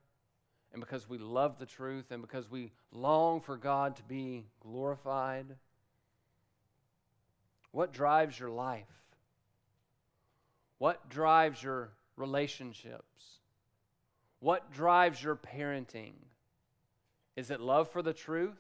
[0.75, 5.47] and because we love the truth and because we long for God to be glorified?
[7.73, 8.85] What drives your life?
[10.77, 13.39] What drives your relationships?
[14.41, 16.13] What drives your parenting?
[17.39, 18.59] Is it love for the truth?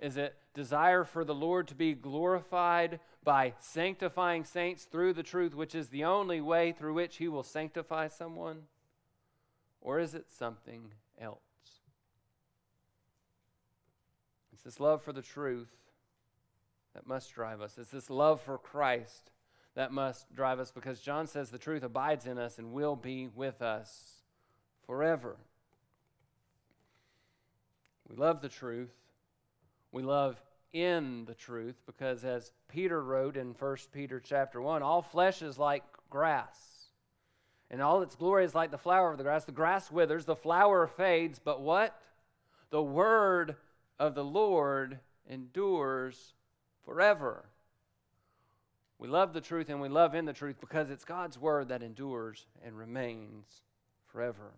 [0.00, 5.54] Is it desire for the Lord to be glorified by sanctifying saints through the truth,
[5.54, 8.62] which is the only way through which He will sanctify someone?
[9.82, 11.38] Or is it something else?
[14.54, 15.68] It's this love for the truth
[16.94, 17.76] that must drive us.
[17.76, 19.32] It's this love for Christ
[19.74, 23.28] that must drive us because John says the truth abides in us and will be
[23.28, 24.22] with us
[24.86, 25.36] forever.
[28.08, 28.92] We love the truth.
[29.92, 30.40] We love
[30.72, 35.58] in the truth because as Peter wrote in 1 Peter chapter 1, all flesh is
[35.58, 36.88] like grass.
[37.70, 39.44] And all its glory is like the flower of the grass.
[39.44, 41.98] The grass withers, the flower fades, but what?
[42.70, 43.56] The word
[43.98, 44.98] of the Lord
[45.28, 46.34] endures
[46.84, 47.46] forever.
[48.98, 51.82] We love the truth and we love in the truth because it's God's word that
[51.82, 53.62] endures and remains
[54.06, 54.52] forever.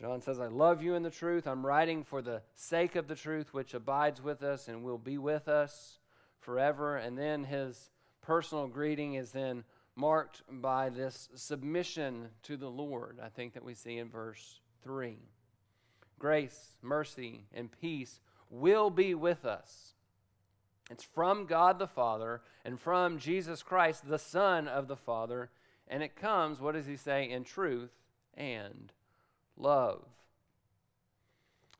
[0.00, 1.46] John says, I love you in the truth.
[1.46, 5.18] I'm writing for the sake of the truth, which abides with us and will be
[5.18, 5.98] with us
[6.38, 6.96] forever.
[6.96, 7.90] And then his
[8.22, 9.62] personal greeting is then
[9.94, 15.18] marked by this submission to the Lord, I think that we see in verse 3.
[16.18, 19.94] Grace, mercy, and peace will be with us
[20.90, 25.50] It's from God the Father and from Jesus Christ, the Son of the Father.
[25.86, 27.90] And it comes, what does he say, in truth
[28.34, 28.92] and
[29.56, 30.02] love.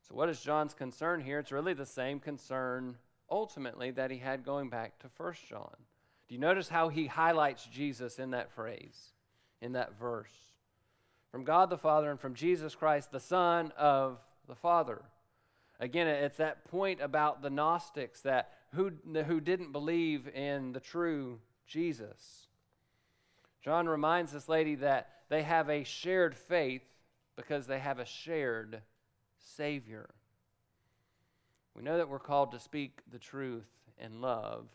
[0.09, 1.39] So, what is John's concern here?
[1.39, 2.97] It's really the same concern
[3.31, 5.77] ultimately that he had going back to 1 John.
[6.29, 9.13] Do you notice how he highlights Jesus in that phrase,
[9.61, 10.33] in that verse?
[11.31, 14.19] From God the Father and from Jesus Christ, the Son of
[14.49, 15.03] the Father.
[15.79, 18.93] Again, it's that point about the Gnostics that who,
[19.27, 22.49] who didn't believe in the true Jesus.
[23.63, 26.83] John reminds this lady that they have a shared faith
[27.37, 28.83] because they have a shared
[29.39, 30.11] Savior.
[31.75, 33.69] We know that we're called to speak the truth
[33.99, 34.67] in love,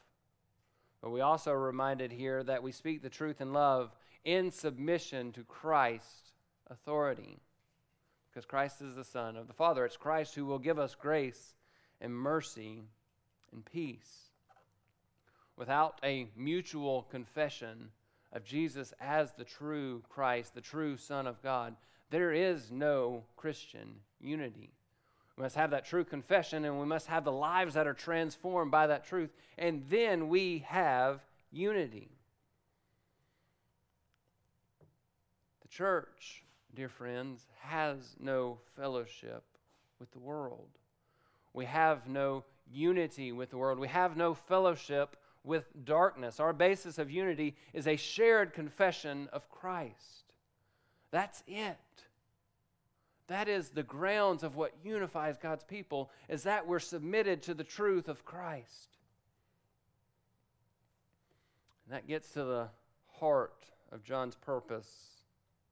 [1.01, 3.91] but we also are reminded here that we speak the truth in love
[4.23, 6.31] in submission to Christ's
[6.69, 7.39] authority.
[8.29, 9.85] Because Christ is the Son of the Father.
[9.85, 11.53] It's Christ who will give us grace
[12.01, 12.81] and mercy
[13.53, 14.31] and peace.
[15.55, 17.91] Without a mutual confession
[18.33, 21.75] of Jesus as the true Christ, the true Son of God,
[22.15, 24.71] there is no Christian unity.
[25.35, 28.71] We must have that true confession and we must have the lives that are transformed
[28.71, 31.19] by that truth, and then we have
[31.51, 32.07] unity.
[35.61, 39.43] The church, dear friends, has no fellowship
[39.99, 40.69] with the world.
[41.51, 43.77] We have no unity with the world.
[43.77, 46.39] We have no fellowship with darkness.
[46.39, 50.31] Our basis of unity is a shared confession of Christ.
[51.11, 51.75] That's it.
[53.27, 57.63] That is the grounds of what unifies God's people, is that we're submitted to the
[57.63, 58.97] truth of Christ.
[61.85, 62.69] And that gets to the
[63.19, 65.21] heart of John's purpose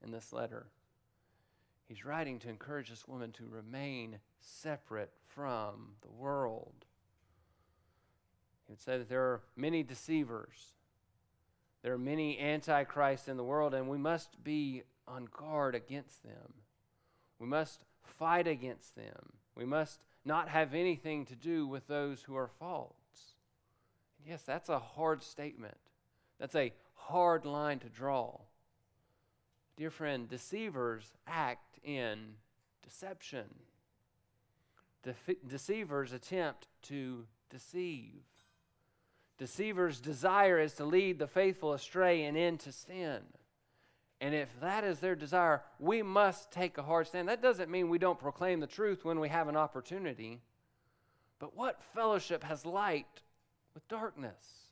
[0.04, 0.68] in this letter.
[1.88, 6.86] He's writing to encourage this woman to remain separate from the world.
[8.66, 10.76] He would say that there are many deceivers,
[11.84, 16.62] there are many antichrists in the world, and we must be on guard against them.
[17.40, 19.34] We must fight against them.
[19.56, 22.94] We must not have anything to do with those who are false.
[24.26, 25.78] Yes, that's a hard statement.
[26.40, 28.40] That's a hard line to draw.
[29.76, 32.36] Dear friend, deceivers act in
[32.84, 33.46] deception.
[35.04, 38.22] De- deceivers attempt to deceive.
[39.38, 43.22] Deceivers' desire is to lead the faithful astray and into sin.
[44.24, 47.28] And if that is their desire, we must take a hard stand.
[47.28, 50.39] That doesn't mean we don't proclaim the truth when we have an opportunity.
[51.39, 53.21] But what fellowship has light
[53.74, 54.69] with darkness?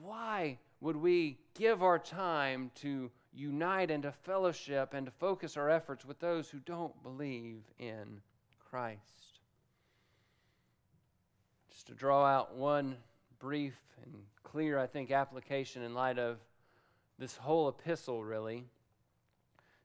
[0.00, 5.68] Why would we give our time to unite and to fellowship and to focus our
[5.68, 8.20] efforts with those who don't believe in
[8.70, 9.40] Christ?
[11.72, 12.94] Just to draw out one
[13.40, 13.74] brief
[14.04, 14.14] and
[14.44, 16.38] clear, I think, application in light of
[17.18, 18.66] this whole epistle, really.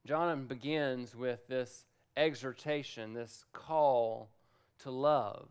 [0.06, 4.30] John begins with this exhortation, this call
[4.80, 5.50] to love.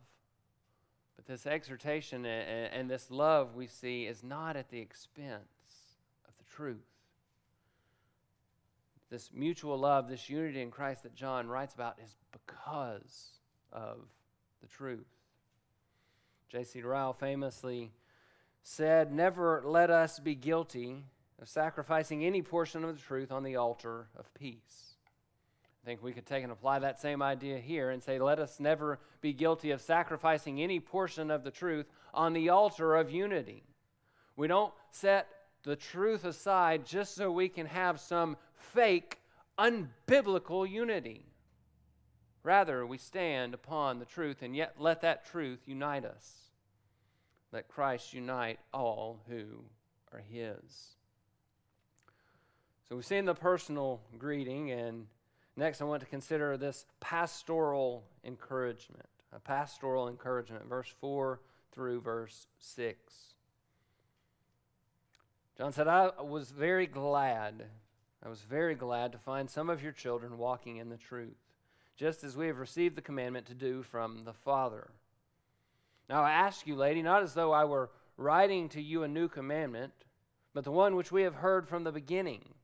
[1.17, 5.43] But this exhortation and, this love we see is not at the expense
[6.27, 6.87] of the truth.
[9.11, 13.41] This mutual love, this unity in Christ that John writes about is because
[13.73, 13.99] of
[14.61, 15.07] the truth.
[16.49, 16.83] J.C.
[16.83, 17.93] Ryle famously
[18.63, 21.05] said, Never let us be guilty
[21.41, 24.95] of sacrificing any portion of the truth on the altar of peace.
[25.83, 28.59] I think we could take and apply that same idea here and say, let us
[28.59, 33.63] never be guilty of sacrificing any portion of the truth on the altar of unity.
[34.35, 35.29] We don't set
[35.63, 39.19] the truth aside just so we can have some fake,
[39.59, 41.27] unbiblical unity.
[42.43, 46.51] Rather, we stand upon the truth and yet let that truth unite us.
[47.53, 49.65] Let Christ unite all who
[50.13, 50.96] are His.
[52.89, 55.09] So we've seen the personal greeting, and
[55.57, 59.09] next I want to consider this pastoral encouragement.
[59.33, 61.41] A pastoral encouragement, verse 4
[61.73, 63.13] through verse 6.
[65.59, 67.65] John said, I was very glad,
[68.25, 71.39] I was very glad to find some of your children walking in the truth,
[71.97, 74.91] just as we have received the commandment to do from the Father.
[76.09, 79.27] Now I ask you, lady, not as though I were writing to you a new
[79.27, 79.93] commandment,
[80.55, 82.55] but the one which we have heard from the beginning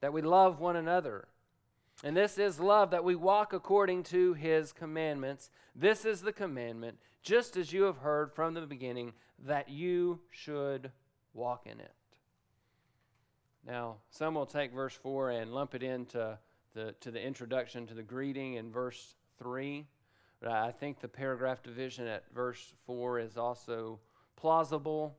[0.00, 1.28] that we love one another.
[2.02, 5.50] And this is love, that we walk according to his commandments.
[5.74, 9.12] This is the commandment, just as you have heard from the beginning,
[9.46, 10.90] that you should
[11.34, 11.92] walk in it.
[13.66, 16.38] Now, some will take verse 4 and lump it into
[16.74, 19.86] the, to the introduction to the greeting in verse 3.
[20.40, 24.00] But I think the paragraph division at verse 4 is also
[24.36, 25.18] plausible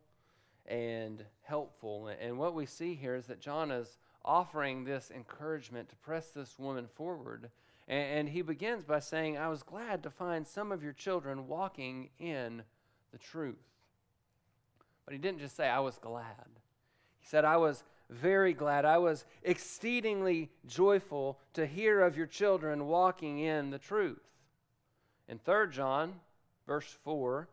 [0.66, 2.08] and helpful.
[2.08, 6.58] And what we see here is that John is offering this encouragement to press this
[6.60, 7.50] woman forward.
[7.88, 12.10] And, he begins by saying, I was glad to find some of your children walking
[12.20, 12.64] in
[13.12, 13.58] the truth.
[15.04, 16.48] But he didn't just say, I was glad.
[17.20, 18.86] He said, I was very glad.
[18.86, 24.22] I was exceedingly joyful to hear of your children walking in the truth.
[25.28, 26.14] In 3 John,
[26.68, 27.50] verse 4,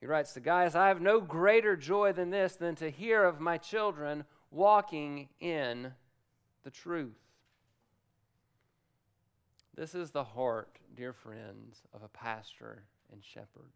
[0.00, 3.40] he writes to Gaius, I have no greater joy than this, than to hear of
[3.40, 5.92] my children walking in
[6.62, 7.18] the truth.
[9.74, 13.72] This is the heart, dear friends, of a pastor and shepherd.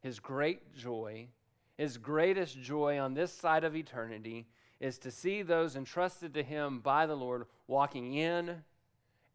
[0.00, 1.28] His great joy,
[1.76, 4.46] his greatest joy on this side of eternity,
[4.80, 8.62] is to see those entrusted to him by the Lord walking in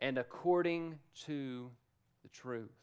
[0.02, 1.70] and according to
[2.24, 2.74] the truth.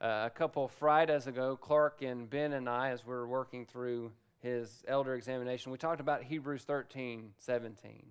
[0.00, 4.12] Uh, a couple Fridays ago, Clark and Ben and I, as we were working through
[4.40, 8.02] his elder examination, we talked about Hebrews 13, 17,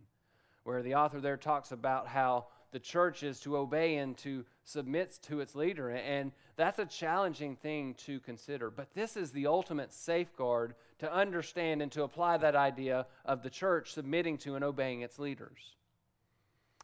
[0.63, 5.17] where the author there talks about how the church is to obey and to submit
[5.23, 5.89] to its leader.
[5.89, 8.69] And that's a challenging thing to consider.
[8.69, 13.49] But this is the ultimate safeguard to understand and to apply that idea of the
[13.49, 15.75] church submitting to and obeying its leaders.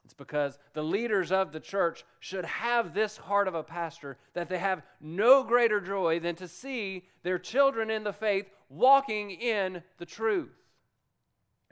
[0.05, 4.49] It's because the leaders of the church should have this heart of a pastor that
[4.49, 9.83] they have no greater joy than to see their children in the faith walking in
[9.97, 10.51] the truth.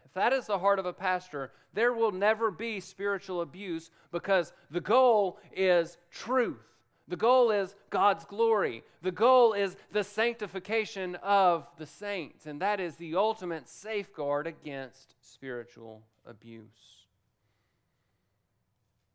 [0.05, 4.53] If that is the heart of a pastor, there will never be spiritual abuse because
[4.69, 6.59] the goal is truth.
[7.07, 8.83] The goal is God's glory.
[9.01, 12.45] The goal is the sanctification of the saints.
[12.45, 17.05] And that is the ultimate safeguard against spiritual abuse.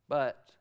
[0.08, 0.52] But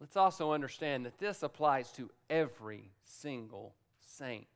[0.00, 4.46] let's also understand that this applies to every single saint.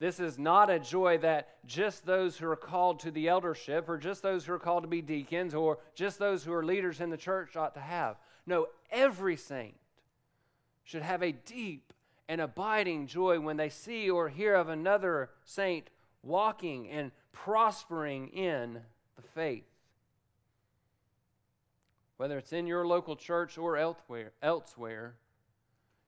[0.00, 3.96] This is not a joy that just those who are called to the eldership, or
[3.96, 7.10] just those who are called to be deacons, or just those who are leaders in
[7.10, 8.16] the church ought to have.
[8.46, 9.76] No, every saint
[10.82, 11.92] should have a deep
[12.28, 15.88] and abiding joy when they see or hear of another saint
[16.22, 18.80] walking and prospering in
[19.16, 19.64] the faith.
[22.16, 25.16] Whether it's in your local church or elsewhere, elsewhere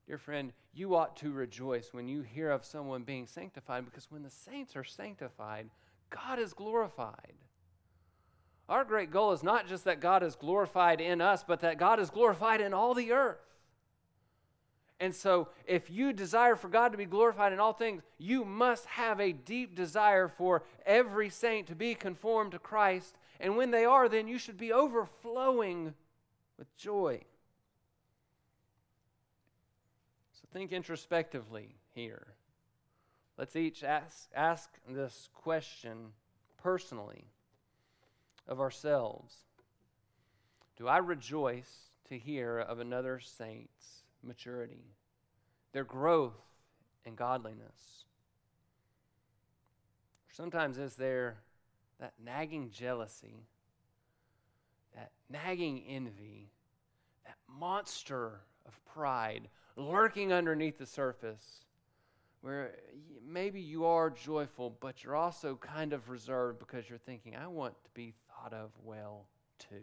[0.07, 4.22] dear friend, you ought to rejoice when you hear of someone being sanctified because when
[4.22, 5.68] the saints are sanctified,
[6.11, 7.34] God is glorified.
[8.68, 12.00] Our great goal is not just that God is glorified in us, but that God
[12.00, 13.38] is glorified in all the earth.
[14.98, 18.86] And so, if you desire for God to be glorified in all things, you must
[18.86, 23.18] have a deep desire for every saint to be conformed to Christ.
[23.38, 25.92] And when they are, then you should be overflowing
[26.57, 27.24] with joy.
[30.53, 32.34] So, think introspectively here.
[33.38, 36.12] Let's each ask, ask this question
[36.62, 37.24] personally
[38.49, 39.34] of ourselves
[40.76, 44.94] Do I rejoice to hear of another saint's maturity,
[45.72, 46.40] their growth
[47.05, 48.05] in godliness.
[50.30, 51.38] Sometimes is there
[51.99, 53.47] that nagging jealousy,
[54.94, 56.51] that nagging envy,
[57.24, 61.64] that monster of pride lurking underneath the surface,
[62.41, 62.72] where
[63.27, 67.74] maybe you are joyful, but you're also kind of reserved because you're thinking, I want
[67.85, 69.27] to be thought of well
[69.59, 69.83] too.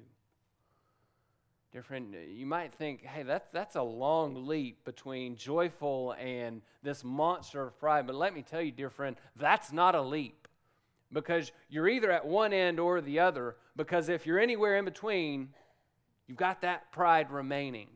[1.71, 7.03] Different uh, you might think hey that's that's a long leap between joyful and this
[7.03, 10.47] monster of pride but let me tell you dear friend that's not a leap
[11.11, 15.49] because you're either at one end or the other because if you're anywhere in between
[16.27, 17.87] you've got that pride remaining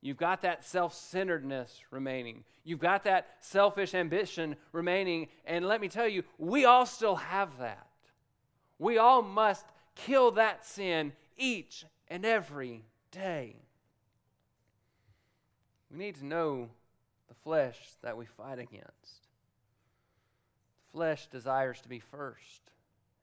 [0.00, 6.08] you've got that self-centeredness remaining you've got that selfish ambition remaining and let me tell
[6.08, 7.86] you we all still have that
[8.80, 13.56] we all must kill that sin each and every day.
[15.90, 16.70] We need to know
[17.28, 19.28] the flesh that we fight against.
[20.86, 22.72] The flesh desires to be first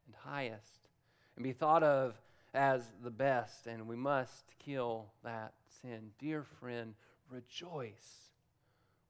[0.06, 0.88] and highest
[1.36, 2.20] and be thought of
[2.54, 6.12] as the best, and we must kill that sin.
[6.20, 6.96] Dear friend,
[7.30, 8.32] rejoice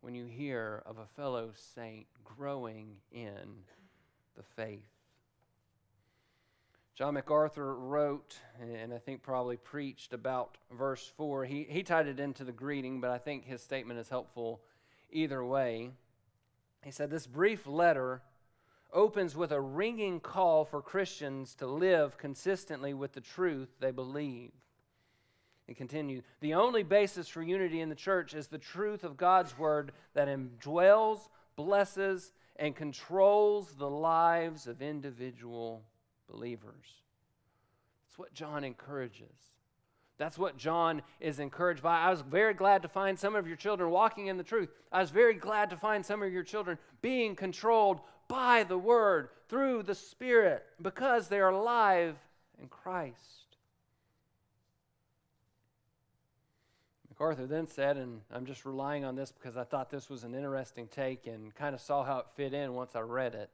[0.02, 3.64] when you hear of a fellow saint growing in
[4.36, 4.90] the faith.
[6.96, 11.46] John MacArthur wrote, and I think probably preached about verse 4.
[11.46, 14.62] He, he tied it into the greeting, but I think his statement is helpful
[15.12, 15.92] either way.
[16.84, 18.24] He said, This brief letter
[18.92, 24.54] opens with a ringing call for Christians to live consistently with the truth they believe.
[25.68, 26.22] And continue.
[26.40, 30.28] The only basis for unity in the church is the truth of God's word that
[30.28, 35.84] indwells, blesses, and controls the lives of individual
[36.30, 37.04] believers.
[38.06, 39.36] That's what John encourages.
[40.18, 42.00] That's what John is encouraged by.
[42.00, 44.70] I was very glad to find some of your children walking in the truth.
[44.92, 49.30] I was very glad to find some of your children being controlled by the Word
[49.48, 52.16] through the Spirit because they are alive
[52.60, 53.47] in Christ.
[57.20, 60.36] MacArthur then said, and I'm just relying on this because I thought this was an
[60.36, 63.50] interesting take and kind of saw how it fit in once I read it.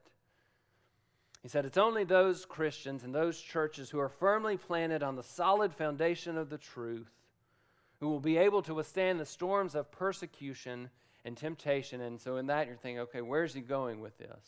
[1.42, 5.22] He said, It's only those Christians and those churches who are firmly planted on the
[5.22, 7.10] solid foundation of the truth
[8.00, 10.90] who will be able to withstand the storms of persecution
[11.24, 12.02] and temptation.
[12.02, 14.46] And so, in that, you're thinking, okay, where's he going with this?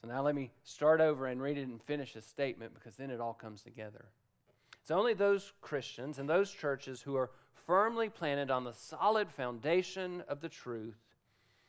[0.00, 3.10] So, now let me start over and read it and finish his statement because then
[3.10, 4.04] it all comes together.
[4.82, 7.30] It's only those Christians and those churches who are
[7.66, 10.98] firmly planted on the solid foundation of the truth,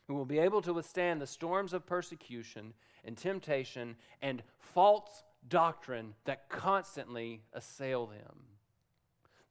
[0.07, 2.73] who will be able to withstand the storms of persecution
[3.05, 8.35] and temptation and false doctrine that constantly assail them.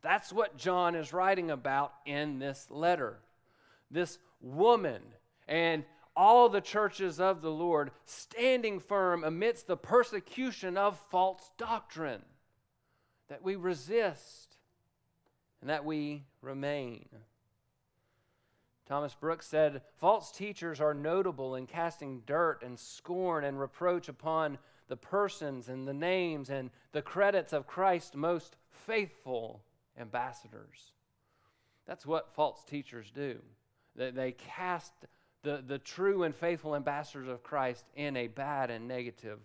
[0.03, 3.19] That's what John is writing about in this letter.
[3.91, 5.03] This woman
[5.47, 5.85] and
[6.17, 12.23] all the churches of the Lord standing firm amidst the persecution of false doctrine
[13.29, 14.52] that we resist
[15.63, 17.09] and that we remain.
[18.87, 24.59] Thomas Brooks said, False teachers are notable in casting dirt and scorn and reproach upon
[24.89, 29.63] the persons and the names and the credits of Christ's most faithful
[29.99, 30.93] ambassadors.
[31.87, 33.39] That's what false teachers do.
[33.97, 34.93] They, they cast
[35.43, 39.39] the, the true and faithful ambassadors of Christ in a bad and negative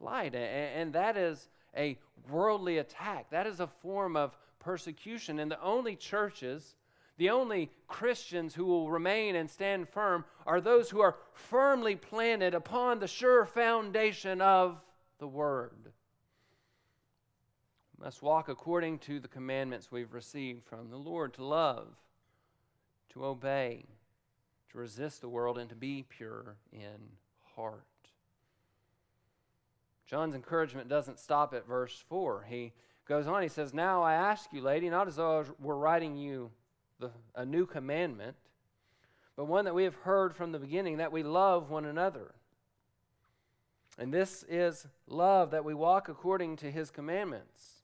[0.00, 0.34] light.
[0.34, 1.98] And, and that is a
[2.30, 3.30] worldly attack.
[3.30, 5.38] That is a form of persecution.
[5.38, 6.74] And the only churches,
[7.18, 12.54] the only Christians who will remain and stand firm are those who are firmly planted
[12.54, 14.82] upon the sure foundation of
[15.18, 15.92] the Word.
[17.98, 21.88] We must walk according to the commandments we've received from the Lord to love,
[23.10, 23.84] to obey,
[24.72, 27.12] to resist the world, and to be pure in
[27.54, 27.84] heart.
[30.06, 32.46] John's encouragement doesn't stop at verse 4.
[32.48, 32.72] He
[33.06, 36.50] goes on, he says, Now I ask you, lady, not as though were writing you
[36.98, 38.36] the, a new commandment,
[39.36, 42.34] but one that we have heard from the beginning, that we love one another.
[43.98, 47.82] And this is love, that we walk according to his commandments.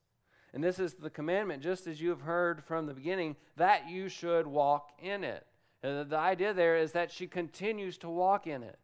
[0.52, 4.08] And this is the commandment, just as you have heard from the beginning, that you
[4.08, 5.46] should walk in it.
[5.82, 8.78] And the idea there is that she continues to walk in it.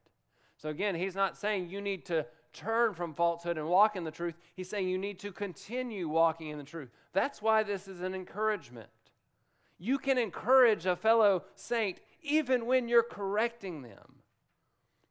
[0.57, 2.27] So again, he's not saying you need to
[2.57, 4.35] turn from falsehood and walk in the truth.
[4.55, 6.91] He's saying you need to continue walking in the truth.
[7.13, 8.89] That's why this is an encouragement.
[9.79, 14.23] You can encourage a fellow saint even when you're correcting them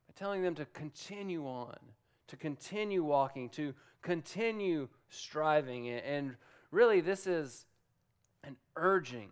[0.07, 1.77] by telling them to continue on,
[2.27, 5.89] to continue walking, to continue striving.
[5.89, 6.35] And
[6.71, 7.65] really, this is
[8.43, 9.29] an urging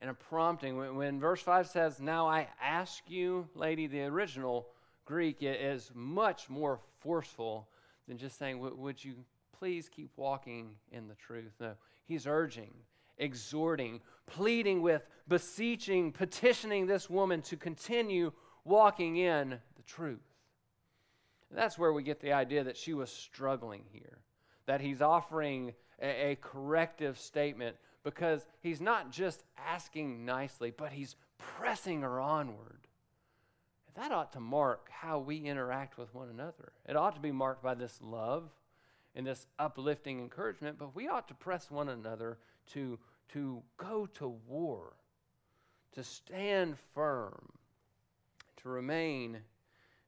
[0.00, 0.96] and a prompting.
[0.96, 4.66] When, verse 5 says, Now I ask you, lady, the original
[5.04, 7.68] Greek is much more forceful
[8.08, 9.16] than just saying, Would you
[9.58, 11.52] please keep walking in the truth?
[11.60, 11.74] No,
[12.06, 12.72] he's urging,
[13.18, 18.32] exhorting, pleading with, beseeching, petitioning this woman to continue
[18.64, 20.24] walking in the truth.
[21.50, 24.18] And that's where we get the idea that she was struggling here,
[24.66, 31.16] that he's offering a, a corrective statement because he's not just asking nicely, but he's
[31.38, 32.83] pressing her onward
[33.96, 36.72] that ought to mark how we interact with one another.
[36.88, 38.50] It ought to be marked by this love
[39.14, 42.38] and this uplifting encouragement, but we ought to press one another
[42.72, 42.98] to,
[43.32, 44.94] to go to war,
[45.92, 47.52] to stand firm,
[48.62, 49.38] to remain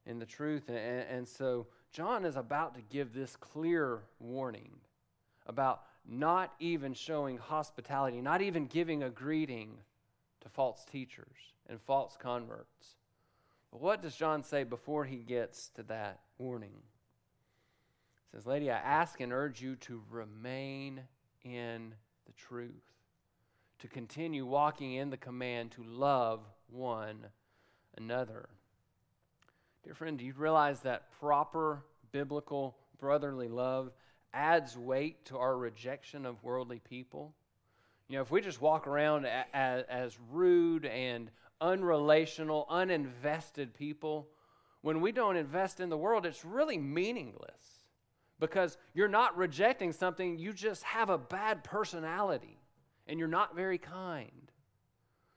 [0.04, 0.68] in the truth.
[0.68, 4.72] And, and so John is about to give this clear warning
[5.46, 9.78] about not even showing hospitality, not even giving a greeting
[10.40, 12.96] to false teachers and false converts.
[13.76, 16.72] But what does John say before he gets to that warning?
[16.72, 21.02] He says, Lady, I ask and urge you to remain
[21.44, 21.92] in
[22.24, 22.94] the truth,
[23.80, 27.26] to continue walking in the command to love one
[27.98, 28.48] another.
[29.84, 33.92] Dear friend, do you realize that proper biblical brotherly love
[34.32, 37.34] adds weight to our rejection of worldly people?
[38.08, 41.30] You know, if we just walk around as, as rude and
[41.60, 44.28] unrelational, uninvested people,
[44.82, 47.86] when we don't invest in the world, it's really meaningless
[48.38, 52.60] because you're not rejecting something, you just have a bad personality.
[53.06, 54.50] and you're not very kind.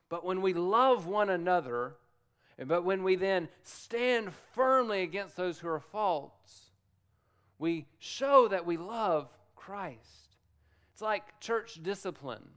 [0.09, 1.95] But when we love one another,
[2.65, 6.71] but when we then stand firmly against those who are false,
[7.57, 10.37] we show that we love Christ.
[10.93, 12.49] It's like church discipline.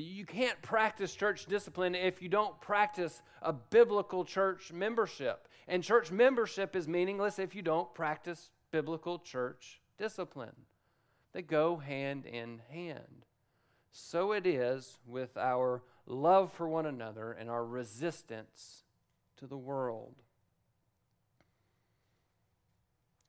[0.00, 5.48] You can't practice church discipline if you don't practice a biblical church membership.
[5.66, 10.54] And church membership is meaningless if you don't practice biblical church discipline.
[11.32, 13.26] They go hand in hand.
[13.90, 18.84] So it is with our love for one another and our resistance
[19.38, 20.14] to the world.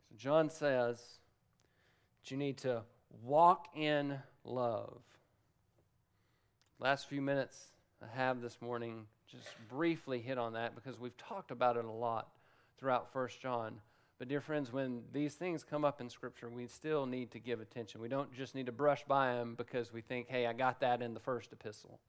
[0.07, 1.19] So John says
[2.21, 2.83] that you need to
[3.23, 5.01] walk in love.
[6.81, 11.51] Last few minutes I have this morning just briefly hit on that because we've talked
[11.51, 12.29] about it a lot
[12.77, 13.81] throughout First John.
[14.17, 17.59] But, dear friends, when these things come up in Scripture, we still need to give
[17.59, 17.99] attention.
[17.99, 21.01] We don't just need to brush by them because we think, hey, I got that
[21.01, 21.99] in the first epistle.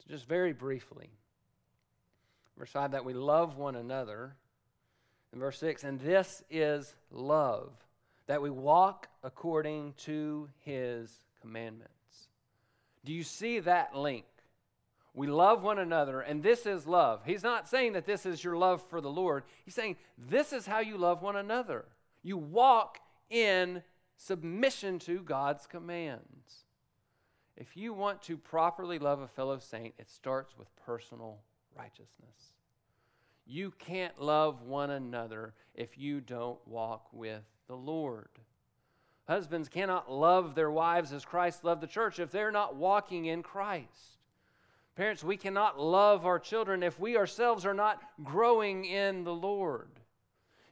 [0.00, 1.10] So, just very briefly,
[2.58, 4.34] verse 5, that we love one another.
[5.32, 7.70] In verse 6, and this is love,
[8.26, 11.97] that we walk according to his commandments.
[13.04, 14.24] Do you see that link?
[15.14, 17.22] We love one another, and this is love.
[17.24, 19.44] He's not saying that this is your love for the Lord.
[19.64, 21.86] He's saying this is how you love one another.
[22.22, 22.98] You walk
[23.30, 23.82] in
[24.16, 26.64] submission to God's commands.
[27.56, 31.38] If you want to properly love a fellow saint, it starts with personal
[31.76, 32.52] righteousness.
[33.44, 38.28] You can't love one another if you don't walk with the Lord.
[39.28, 43.42] Husbands cannot love their wives as Christ loved the church if they're not walking in
[43.42, 44.16] Christ.
[44.96, 49.90] Parents, we cannot love our children if we ourselves are not growing in the Lord.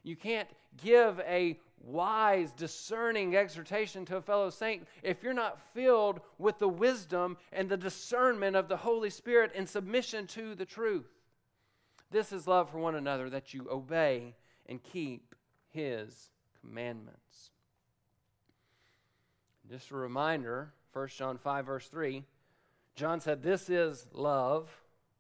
[0.03, 0.49] You can't
[0.83, 6.69] give a wise, discerning exhortation to a fellow saint if you're not filled with the
[6.69, 11.11] wisdom and the discernment of the Holy Spirit in submission to the truth.
[12.11, 14.35] This is love for one another that you obey
[14.65, 15.35] and keep
[15.69, 16.31] His
[16.61, 17.51] commandments.
[19.69, 22.25] Just a reminder 1 John 5, verse 3
[22.95, 24.71] John said, This is love.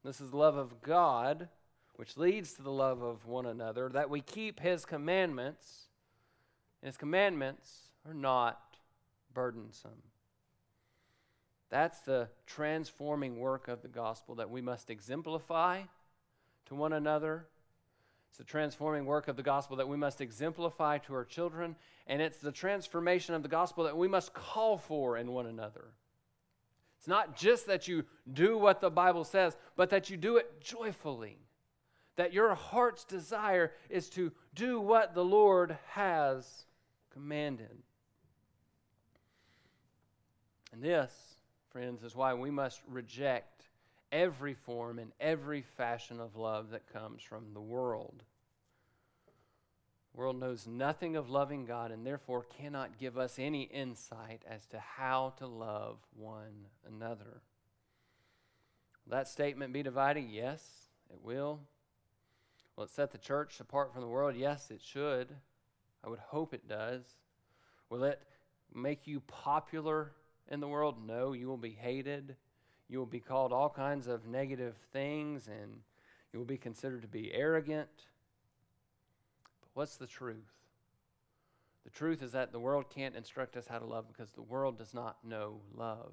[0.04, 1.48] This is love of God,
[1.96, 5.88] which leads to the love of one another, that we keep his commandments.
[6.80, 8.78] And his commandments are not
[9.34, 10.02] burdensome.
[11.68, 15.82] That's the transforming work of the gospel that we must exemplify
[16.66, 17.46] to one another.
[18.36, 21.74] It's the transforming work of the gospel that we must exemplify to our children.
[22.06, 25.86] And it's the transformation of the gospel that we must call for in one another.
[26.98, 30.60] It's not just that you do what the Bible says, but that you do it
[30.60, 31.38] joyfully.
[32.16, 36.66] That your heart's desire is to do what the Lord has
[37.14, 37.84] commanded.
[40.74, 41.38] And this,
[41.70, 43.55] friends, is why we must reject
[44.12, 48.22] every form and every fashion of love that comes from the world
[50.12, 54.66] The world knows nothing of loving God and therefore cannot give us any insight as
[54.68, 57.42] to how to love one another.
[59.04, 60.30] Will that statement be dividing?
[60.30, 61.60] Yes, it will.
[62.76, 64.36] Will it set the church apart from the world?
[64.36, 65.28] Yes, it should.
[66.04, 67.02] I would hope it does.
[67.90, 68.20] Will it
[68.74, 70.12] make you popular
[70.50, 70.96] in the world?
[71.06, 72.36] No, you will be hated.
[72.88, 75.80] You will be called all kinds of negative things and
[76.32, 77.88] you will be considered to be arrogant
[79.60, 80.52] But What's the truth?
[81.84, 84.76] The truth is that the world can't instruct us how to love because the world
[84.76, 86.12] does not know love.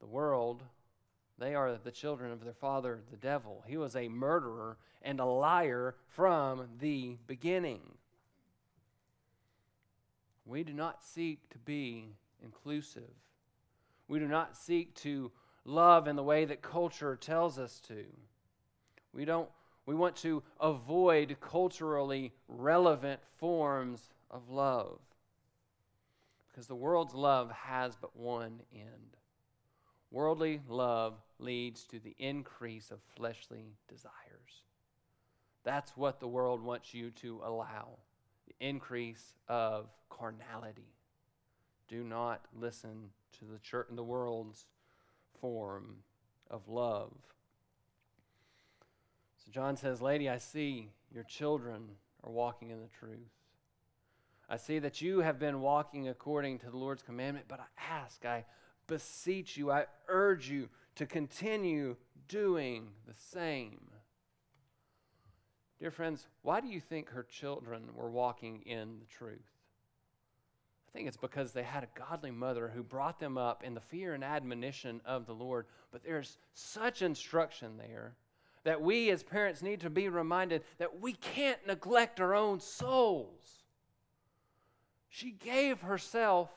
[0.00, 0.62] The world,
[1.38, 3.64] they are the children of their father, the devil.
[3.66, 7.80] He was a murderer and a liar from the beginning.
[10.46, 13.10] We do not seek to be inclusive.
[14.06, 15.32] We do not seek to
[15.64, 18.04] love in the way that culture tells us to.
[19.12, 19.48] We don't
[19.86, 25.00] we want to avoid culturally relevant forms of love.
[26.48, 29.16] Because the world's love has but one end.
[30.10, 34.14] Worldly love leads to the increase of fleshly desires.
[35.64, 37.98] That's what the world wants you to allow
[38.46, 40.94] the increase of carnality.
[41.88, 44.66] Do not listen to the church and the world's
[45.40, 45.96] form
[46.50, 47.12] of love.
[49.44, 53.30] So John says, Lady, I see your children are walking in the truth.
[54.48, 58.24] I see that you have been walking according to the Lord's commandment, but I ask,
[58.24, 58.44] I
[58.86, 63.80] beseech you, I urge you to continue doing the same.
[65.78, 69.59] Dear friends, why do you think her children were walking in the truth?
[70.92, 73.80] I think it's because they had a godly mother who brought them up in the
[73.80, 75.66] fear and admonition of the Lord.
[75.92, 78.16] But there's such instruction there
[78.64, 83.64] that we as parents need to be reminded that we can't neglect our own souls.
[85.08, 86.50] She gave herself,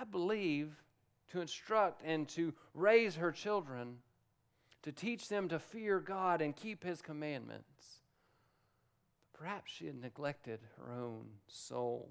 [0.00, 0.82] I believe,
[1.32, 3.98] to instruct and to raise her children,
[4.82, 7.98] to teach them to fear God and keep His commandments.
[9.34, 12.10] Perhaps she had neglected her own soul.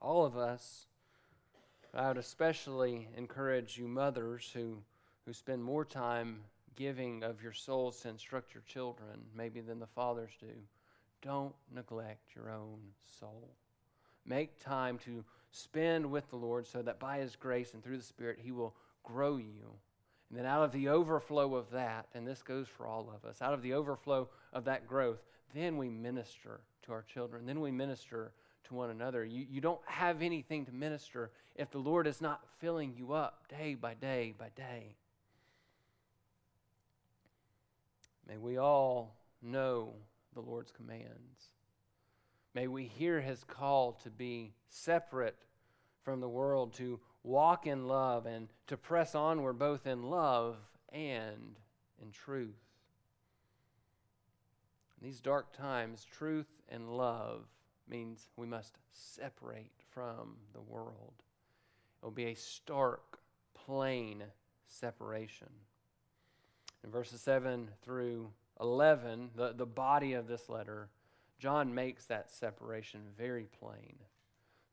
[0.00, 0.86] All of us,
[1.92, 4.78] I would especially encourage you mothers who,
[5.26, 6.40] who spend more time
[6.76, 10.52] giving of your souls to instruct your children, maybe than the fathers do.
[11.20, 12.78] Don't neglect your own
[13.20, 13.50] soul.
[14.24, 18.02] Make time to spend with the Lord so that by His grace and through the
[18.02, 19.74] Spirit, He will grow you.
[20.30, 23.42] And then out of the overflow of that, and this goes for all of us,
[23.42, 25.22] out of the overflow of that growth,
[25.54, 27.44] then we minister to our children.
[27.44, 28.32] Then we minister
[28.64, 29.24] to one another.
[29.24, 33.48] You, you don't have anything to minister if the Lord is not filling you up
[33.48, 34.96] day by day by day.
[38.28, 39.94] May we all know
[40.34, 41.50] the Lord's commands.
[42.54, 45.36] May we hear his call to be separate
[46.02, 50.56] from the world, to walk in love, and to press onward both in love
[50.92, 51.58] and
[52.00, 52.58] in truth.
[55.00, 57.46] In these dark times, truth and love
[57.90, 61.14] means we must separate from the world.
[62.02, 63.18] It will be a stark,
[63.54, 64.22] plain
[64.66, 65.48] separation.
[66.84, 68.30] In verses 7 through
[68.60, 70.88] 11, the, the body of this letter,
[71.38, 73.96] John makes that separation very plain.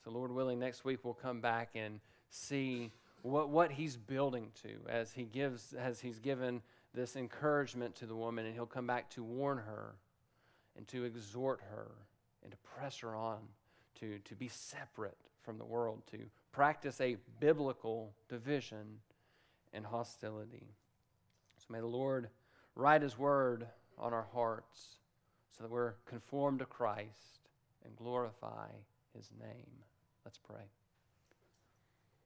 [0.03, 1.99] So, Lord willing, next week we'll come back and
[2.29, 2.91] see
[3.23, 6.61] what, what he's building to as he gives as he's given
[6.93, 9.95] this encouragement to the woman, and he'll come back to warn her
[10.77, 11.91] and to exhort her
[12.47, 13.39] and to press her on
[13.99, 16.19] to, to be separate from the world, to
[16.53, 18.99] practice a biblical division
[19.73, 20.67] and hostility.
[21.57, 22.29] So may the Lord
[22.73, 23.67] write His word
[23.97, 24.99] on our hearts
[25.57, 27.49] so that we're conformed to Christ
[27.83, 28.67] and glorify
[29.13, 29.83] His name.
[30.23, 30.63] Let's pray.